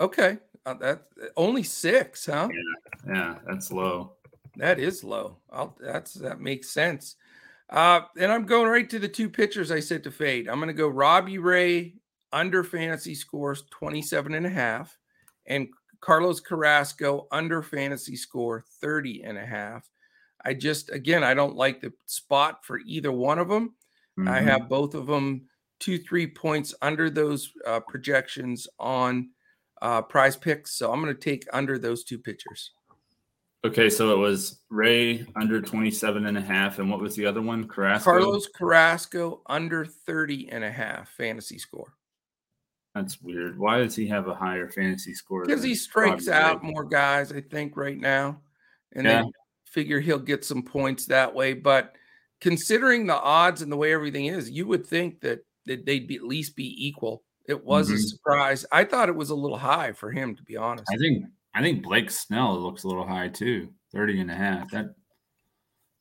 Okay, 0.00 0.38
uh, 0.64 0.74
that 0.74 1.02
only 1.36 1.64
six, 1.64 2.26
huh? 2.26 2.48
Yeah, 2.52 3.12
yeah, 3.14 3.34
that's 3.46 3.72
low. 3.72 4.12
That 4.56 4.78
is 4.78 5.02
low. 5.02 5.38
I'll, 5.50 5.76
that's 5.80 6.14
that 6.14 6.40
makes 6.40 6.70
sense. 6.70 7.16
Uh, 7.68 8.02
and 8.16 8.30
I'm 8.30 8.46
going 8.46 8.68
right 8.68 8.88
to 8.88 9.00
the 9.00 9.08
two 9.08 9.28
pitchers 9.28 9.72
I 9.72 9.80
said 9.80 10.04
to 10.04 10.12
fade. 10.12 10.48
I'm 10.48 10.60
going 10.60 10.68
to 10.68 10.74
go 10.74 10.86
Robbie 10.86 11.38
Ray 11.38 11.94
under 12.32 12.62
fantasy 12.62 13.16
scores 13.16 13.64
27 13.70 14.34
and 14.34 14.46
a 14.46 14.50
half 14.50 14.96
and 15.46 15.68
Carlos 16.00 16.40
Carrasco 16.40 17.26
under 17.30 17.62
fantasy 17.62 18.16
score 18.16 18.64
30 18.80 19.22
and 19.24 19.38
a 19.38 19.46
half. 19.46 19.88
I 20.44 20.54
just, 20.54 20.90
again, 20.90 21.24
I 21.24 21.34
don't 21.34 21.56
like 21.56 21.80
the 21.80 21.92
spot 22.06 22.64
for 22.64 22.78
either 22.86 23.10
one 23.10 23.38
of 23.38 23.48
them. 23.48 23.74
Mm-hmm. 24.18 24.28
I 24.28 24.40
have 24.40 24.68
both 24.68 24.94
of 24.94 25.06
them 25.06 25.48
two, 25.80 25.98
three 25.98 26.26
points 26.26 26.74
under 26.82 27.10
those 27.10 27.52
uh, 27.66 27.80
projections 27.80 28.68
on 28.78 29.30
uh, 29.82 30.02
prize 30.02 30.36
picks. 30.36 30.78
So 30.78 30.92
I'm 30.92 31.02
going 31.02 31.14
to 31.14 31.20
take 31.20 31.46
under 31.52 31.78
those 31.78 32.04
two 32.04 32.18
pitchers. 32.18 32.70
Okay, 33.64 33.90
so 33.90 34.12
it 34.12 34.18
was 34.18 34.60
Ray 34.70 35.26
under 35.34 35.60
27 35.60 36.26
and 36.26 36.38
a 36.38 36.40
half. 36.40 36.78
And 36.78 36.88
what 36.88 37.00
was 37.00 37.16
the 37.16 37.26
other 37.26 37.42
one? 37.42 37.66
Carrasco? 37.66 38.12
Carlos 38.12 38.46
Carrasco 38.54 39.42
under 39.46 39.84
30 39.84 40.50
and 40.50 40.62
a 40.62 40.70
half 40.70 41.08
fantasy 41.10 41.58
score. 41.58 41.95
That's 42.96 43.20
weird. 43.20 43.58
Why 43.58 43.76
does 43.76 43.94
he 43.94 44.06
have 44.06 44.26
a 44.26 44.34
higher 44.34 44.70
fantasy 44.70 45.12
score? 45.12 45.44
Because 45.44 45.62
he 45.62 45.74
strikes 45.74 46.28
out 46.28 46.64
more 46.64 46.82
guys, 46.82 47.30
I 47.30 47.42
think, 47.42 47.76
right 47.76 47.98
now. 47.98 48.40
And 48.94 49.04
yeah. 49.04 49.22
they 49.22 49.30
figure 49.66 50.00
he'll 50.00 50.18
get 50.18 50.46
some 50.46 50.62
points 50.62 51.04
that 51.06 51.34
way. 51.34 51.52
But 51.52 51.94
considering 52.40 53.06
the 53.06 53.20
odds 53.20 53.60
and 53.60 53.70
the 53.70 53.76
way 53.76 53.92
everything 53.92 54.26
is, 54.26 54.50
you 54.50 54.66
would 54.66 54.86
think 54.86 55.20
that, 55.20 55.40
that 55.66 55.84
they'd 55.84 56.08
be, 56.08 56.16
at 56.16 56.22
least 56.22 56.56
be 56.56 56.74
equal. 56.86 57.22
It 57.46 57.62
was 57.62 57.88
mm-hmm. 57.88 57.96
a 57.96 58.00
surprise. 58.00 58.64
I 58.72 58.84
thought 58.84 59.10
it 59.10 59.14
was 59.14 59.28
a 59.28 59.34
little 59.34 59.58
high 59.58 59.92
for 59.92 60.10
him, 60.10 60.34
to 60.34 60.42
be 60.42 60.56
honest. 60.56 60.88
I 60.90 60.96
think 60.96 61.26
I 61.54 61.60
think 61.60 61.82
Blake 61.82 62.10
Snell 62.10 62.58
looks 62.58 62.84
a 62.84 62.88
little 62.88 63.06
high 63.06 63.28
too. 63.28 63.68
30 63.92 64.20
and 64.20 64.30
a 64.30 64.34
half. 64.34 64.70
That 64.70 64.94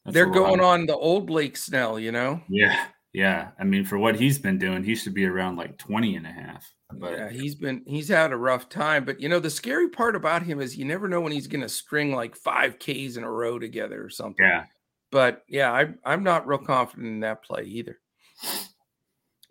they're 0.06 0.26
going 0.28 0.60
high. 0.60 0.66
on 0.66 0.86
the 0.86 0.96
old 0.96 1.28
Blake 1.28 1.58
Snell, 1.58 2.00
you 2.00 2.14
know? 2.14 2.42
Yeah. 2.48 2.86
Yeah, 3.16 3.52
I 3.58 3.64
mean, 3.64 3.86
for 3.86 3.98
what 3.98 4.18
he's 4.18 4.38
been 4.38 4.58
doing, 4.58 4.84
he 4.84 4.94
should 4.94 5.14
be 5.14 5.26
around 5.26 5.56
like 5.56 5.78
20 5.78 6.18
and 6.18 6.28
a 6.28 6.32
half. 6.32 6.70
But 6.92 7.14
yeah, 7.14 7.30
he's 7.30 7.56
been 7.56 7.82
he's 7.88 8.10
had 8.10 8.34
a 8.34 8.38
rough 8.38 8.68
time. 8.68 9.06
But 9.06 9.22
you 9.22 9.30
know, 9.30 9.40
the 9.40 9.50
scary 9.50 9.88
part 9.88 10.18
about 10.18 10.44
him 10.44 10.60
is 10.60 10.76
you 10.76 10.84
never 10.84 11.08
know 11.08 11.22
when 11.22 11.32
he's 11.32 11.48
gonna 11.48 11.70
string 11.70 12.14
like 12.14 12.36
five 12.36 12.78
Ks 12.78 13.16
in 13.16 13.24
a 13.24 13.32
row 13.32 13.58
together 13.58 14.04
or 14.04 14.10
something. 14.10 14.46
Yeah. 14.46 14.66
But 15.12 15.44
yeah, 15.48 15.72
I 15.72 15.94
I'm 16.04 16.24
not 16.24 16.46
real 16.46 16.60
confident 16.60 17.08
in 17.08 17.20
that 17.22 17.42
play 17.42 17.64
either. 17.64 18.00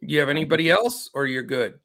You 0.00 0.20
have 0.20 0.28
anybody 0.28 0.70
else 0.70 1.08
or 1.14 1.24
you're 1.24 1.42
good? 1.42 1.78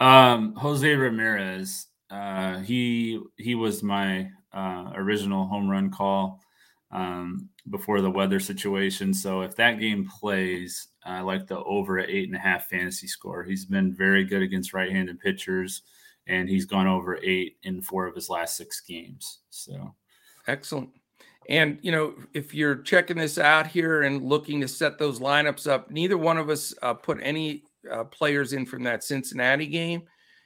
Um, 0.00 0.56
Jose 0.56 0.92
Ramirez. 0.92 1.86
Uh, 2.10 2.58
he 2.58 3.20
he 3.36 3.54
was 3.54 3.84
my 3.84 4.28
uh, 4.52 4.90
original 4.96 5.46
home 5.46 5.70
run 5.70 5.92
call 5.92 6.40
um, 6.90 7.48
before 7.70 8.00
the 8.00 8.10
weather 8.10 8.40
situation. 8.40 9.14
So 9.14 9.42
if 9.42 9.54
that 9.56 9.78
game 9.78 10.08
plays, 10.08 10.88
I 11.04 11.20
like 11.20 11.46
the 11.46 11.62
over 11.64 11.98
at 11.98 12.10
eight 12.10 12.28
and 12.28 12.36
a 12.36 12.40
half 12.40 12.68
fantasy 12.68 13.06
score. 13.06 13.42
He's 13.42 13.64
been 13.64 13.92
very 13.92 14.24
good 14.24 14.42
against 14.42 14.74
right-handed 14.74 15.20
pitchers, 15.20 15.82
and 16.26 16.48
he's 16.48 16.66
gone 16.66 16.86
over 16.86 17.18
eight 17.22 17.56
in 17.62 17.80
four 17.80 18.06
of 18.06 18.14
his 18.14 18.28
last 18.28 18.56
six 18.56 18.80
games. 18.80 19.38
So 19.50 19.94
excellent. 20.46 20.90
And 21.48 21.78
you 21.82 21.90
know, 21.90 22.14
if 22.34 22.54
you're 22.54 22.76
checking 22.76 23.16
this 23.16 23.38
out 23.38 23.66
here 23.66 24.02
and 24.02 24.22
looking 24.22 24.60
to 24.60 24.68
set 24.68 24.98
those 24.98 25.20
lineups 25.20 25.66
up, 25.66 25.90
neither 25.90 26.18
one 26.18 26.36
of 26.38 26.50
us 26.50 26.74
uh, 26.82 26.94
put 26.94 27.18
any 27.22 27.64
uh, 27.90 28.04
players 28.04 28.52
in 28.52 28.66
from 28.66 28.82
that 28.84 29.02
Cincinnati 29.02 29.66
game. 29.66 30.02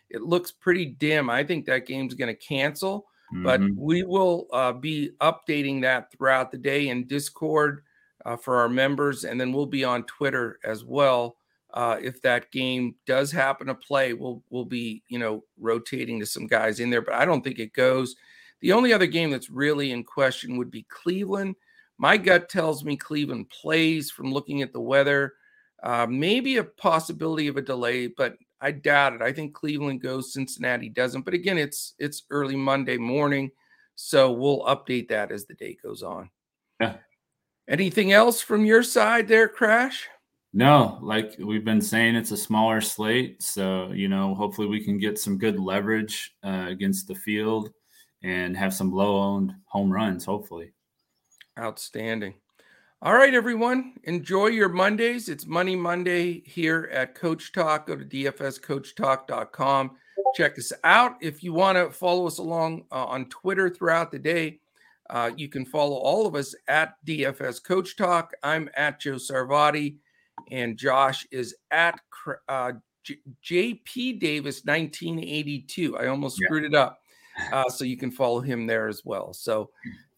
It 0.09 0.23
looks 0.23 0.53
pretty 0.53 0.87
dim. 0.87 1.29
I 1.29 1.43
think 1.43 1.67
that 1.67 1.87
game's 1.87 2.15
going 2.15 2.35
to 2.35 2.41
cancel. 2.41 3.07
But 3.43 3.61
mhm. 3.61 3.75
we 3.77 4.05
will 4.05 4.47
uh, 4.53 4.73
be 4.73 5.11
updating 5.21 5.83
that 5.83 6.13
throughout 6.13 6.53
the 6.53 6.59
day 6.59 6.89
in 6.89 7.07
Discord 7.07 7.83
uh, 8.25 8.37
for 8.37 8.59
our 8.59 8.69
members, 8.69 9.25
and 9.25 9.41
then 9.41 9.53
we'll 9.53 9.67
be 9.67 9.85
on 9.85 10.05
Twitter 10.05 10.59
as 10.65 10.85
well. 10.85 11.37
Uh, 11.73 11.99
if 12.01 12.23
that 12.23 12.53
game 12.53 12.95
does 13.07 13.33
happen 13.33 13.67
to 13.67 13.75
play, 13.75 14.13
we'll 14.13 14.43
we'll 14.51 14.65
be 14.65 15.03
you 15.09 15.19
know 15.19 15.45
rotating 15.59 16.21
to 16.21 16.27
some 16.27 16.47
guys 16.47 16.81
in 16.81 16.91
there, 16.91 17.03
but 17.03 17.15
I 17.15 17.25
don't 17.25 17.43
think 17.43 17.59
it 17.59 17.73
goes. 17.73 18.15
The 18.61 18.73
only 18.73 18.93
other 18.93 19.07
game 19.07 19.31
that's 19.31 19.51
really 19.51 19.91
in 19.91 20.05
question 20.05 20.57
would 20.57 20.71
be 20.71 20.87
Cleveland. 20.89 21.57
My 21.99 22.17
gut 22.17 22.49
tells 22.49 22.85
me 22.85 22.97
Cleveland 22.97 23.51
plays 23.51 24.11
from 24.11 24.33
looking 24.33 24.63
at 24.63 24.73
the 24.73 24.81
weather. 24.81 25.35
Uh, 25.83 26.07
maybe 26.09 26.57
a 26.57 26.65
possibility 26.65 27.47
of 27.47 27.57
a 27.57 27.63
delay, 27.63 28.07
but 28.07 28.37
I 28.61 28.71
doubt 28.71 29.13
it. 29.13 29.23
I 29.23 29.33
think 29.33 29.53
Cleveland 29.53 30.01
goes, 30.01 30.33
Cincinnati 30.33 30.89
doesn't. 30.89 31.23
But 31.23 31.35
again, 31.35 31.59
it's 31.59 31.95
it's 31.99 32.23
early 32.31 32.57
Monday 32.57 32.97
morning, 32.97 33.51
so 33.97 34.33
we'll 34.33 34.61
update 34.61 35.09
that 35.09 35.31
as 35.31 35.45
the 35.45 35.55
day 35.55 35.77
goes 35.83 36.03
on. 36.03 36.31
Yeah. 36.81 36.97
Anything 37.69 38.13
else 38.13 38.41
from 38.41 38.65
your 38.65 38.83
side 38.83 39.27
there, 39.27 39.49
Crash? 39.49 40.09
No, 40.53 40.99
like 41.03 41.35
we've 41.39 41.65
been 41.65 41.81
saying, 41.81 42.15
it's 42.15 42.31
a 42.31 42.37
smaller 42.37 42.81
slate. 42.81 43.43
So, 43.43 43.91
you 43.93 44.09
know, 44.09 44.35
hopefully 44.35 44.69
we 44.69 44.85
can 44.85 44.99
get 44.99 45.19
some 45.19 45.39
good 45.39 45.59
leverage 45.59 46.33
uh, 46.45 46.67
against 46.69 47.09
the 47.09 47.15
field 47.15 47.71
and 48.23 48.57
have 48.57 48.73
some 48.73 48.93
low 48.93 49.17
owned 49.19 49.53
home 49.67 49.91
runs, 49.93 50.25
hopefully. 50.25 50.73
Outstanding. 51.59 52.35
All 53.03 53.15
right, 53.15 53.35
everyone. 53.35 53.95
Enjoy 54.05 54.47
your 54.47 54.69
Mondays. 54.69 55.29
It's 55.29 55.45
Money 55.45 55.77
Monday 55.77 56.43
here 56.47 56.89
at 56.93 57.15
Coach 57.15 57.53
Talk. 57.53 57.87
Go 57.87 57.97
to 57.97 58.05
dfscoachtalk.com. 58.05 59.91
Check 60.35 60.59
us 60.59 60.73
out. 60.85 61.17
If 61.21 61.43
you 61.43 61.53
want 61.53 61.79
to 61.79 61.91
follow 61.91 62.27
us 62.27 62.39
along 62.39 62.85
uh, 62.93 63.05
on 63.07 63.27
Twitter 63.27 63.69
throughout 63.69 64.11
the 64.11 64.19
day, 64.19 64.61
uh, 65.11 65.31
you 65.37 65.49
can 65.49 65.65
follow 65.65 65.97
all 65.97 66.27
of 66.27 66.35
us 66.35 66.55
at 66.69 66.95
DFS 67.07 67.63
Coach 67.63 67.97
Talk. 67.97 68.33
I'm 68.43 68.69
at 68.77 69.01
Joe 69.01 69.15
Sarvati, 69.15 69.97
and 70.51 70.77
Josh 70.77 71.27
is 71.31 71.55
at 71.71 71.99
uh, 72.49 72.73
J- 73.03 73.19
JP 73.45 74.21
Davis 74.21 74.65
1982. 74.65 75.97
I 75.99 76.07
almost 76.07 76.39
Yeah. 76.41 76.47
screwed 76.47 76.65
it 76.65 76.75
up. 76.75 77.01
Uh, 77.53 77.69
so 77.69 77.85
you 77.85 77.97
can 77.97 78.13
follow 78.13 78.39
him 78.39 78.65
there 78.65 78.87
as 78.87 79.05
well. 79.05 79.33
So 79.33 79.69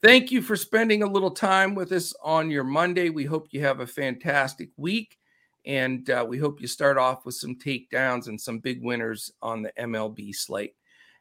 thank 0.02 0.30
you 0.30 0.42
for 0.42 0.54
spending 0.54 1.02
a 1.02 1.10
little 1.10 1.30
time 1.30 1.74
with 1.74 1.90
us 1.92 2.12
on 2.22 2.50
your 2.50 2.62
Monday. 2.62 3.08
We 3.08 3.24
hope 3.24 3.48
you 3.52 3.62
have 3.62 3.80
a 3.80 3.86
fantastic 3.86 4.68
week. 4.76 5.16
And 5.64 6.10
uh, 6.10 6.26
we 6.28 6.36
hope 6.36 6.60
you 6.60 6.66
start 6.66 6.98
off 6.98 7.24
with 7.24 7.34
some 7.34 7.56
takedowns 7.56 8.26
and 8.28 8.38
some 8.38 8.58
big 8.58 8.82
winners 8.82 9.32
on 9.40 9.62
the 9.62 9.72
MLB 9.78 10.34
slate. 10.34 10.75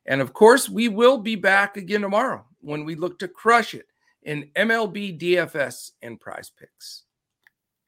And 0.05 0.21
of 0.21 0.33
course, 0.33 0.69
we 0.69 0.87
will 0.87 1.17
be 1.17 1.35
back 1.35 1.77
again 1.77 2.01
tomorrow 2.01 2.45
when 2.61 2.85
we 2.85 2.95
look 2.95 3.19
to 3.19 3.27
crush 3.27 3.73
it 3.73 3.87
in 4.23 4.49
MLB 4.55 5.19
DFS 5.19 5.91
and 6.01 6.19
prize 6.19 6.51
picks. 6.51 7.04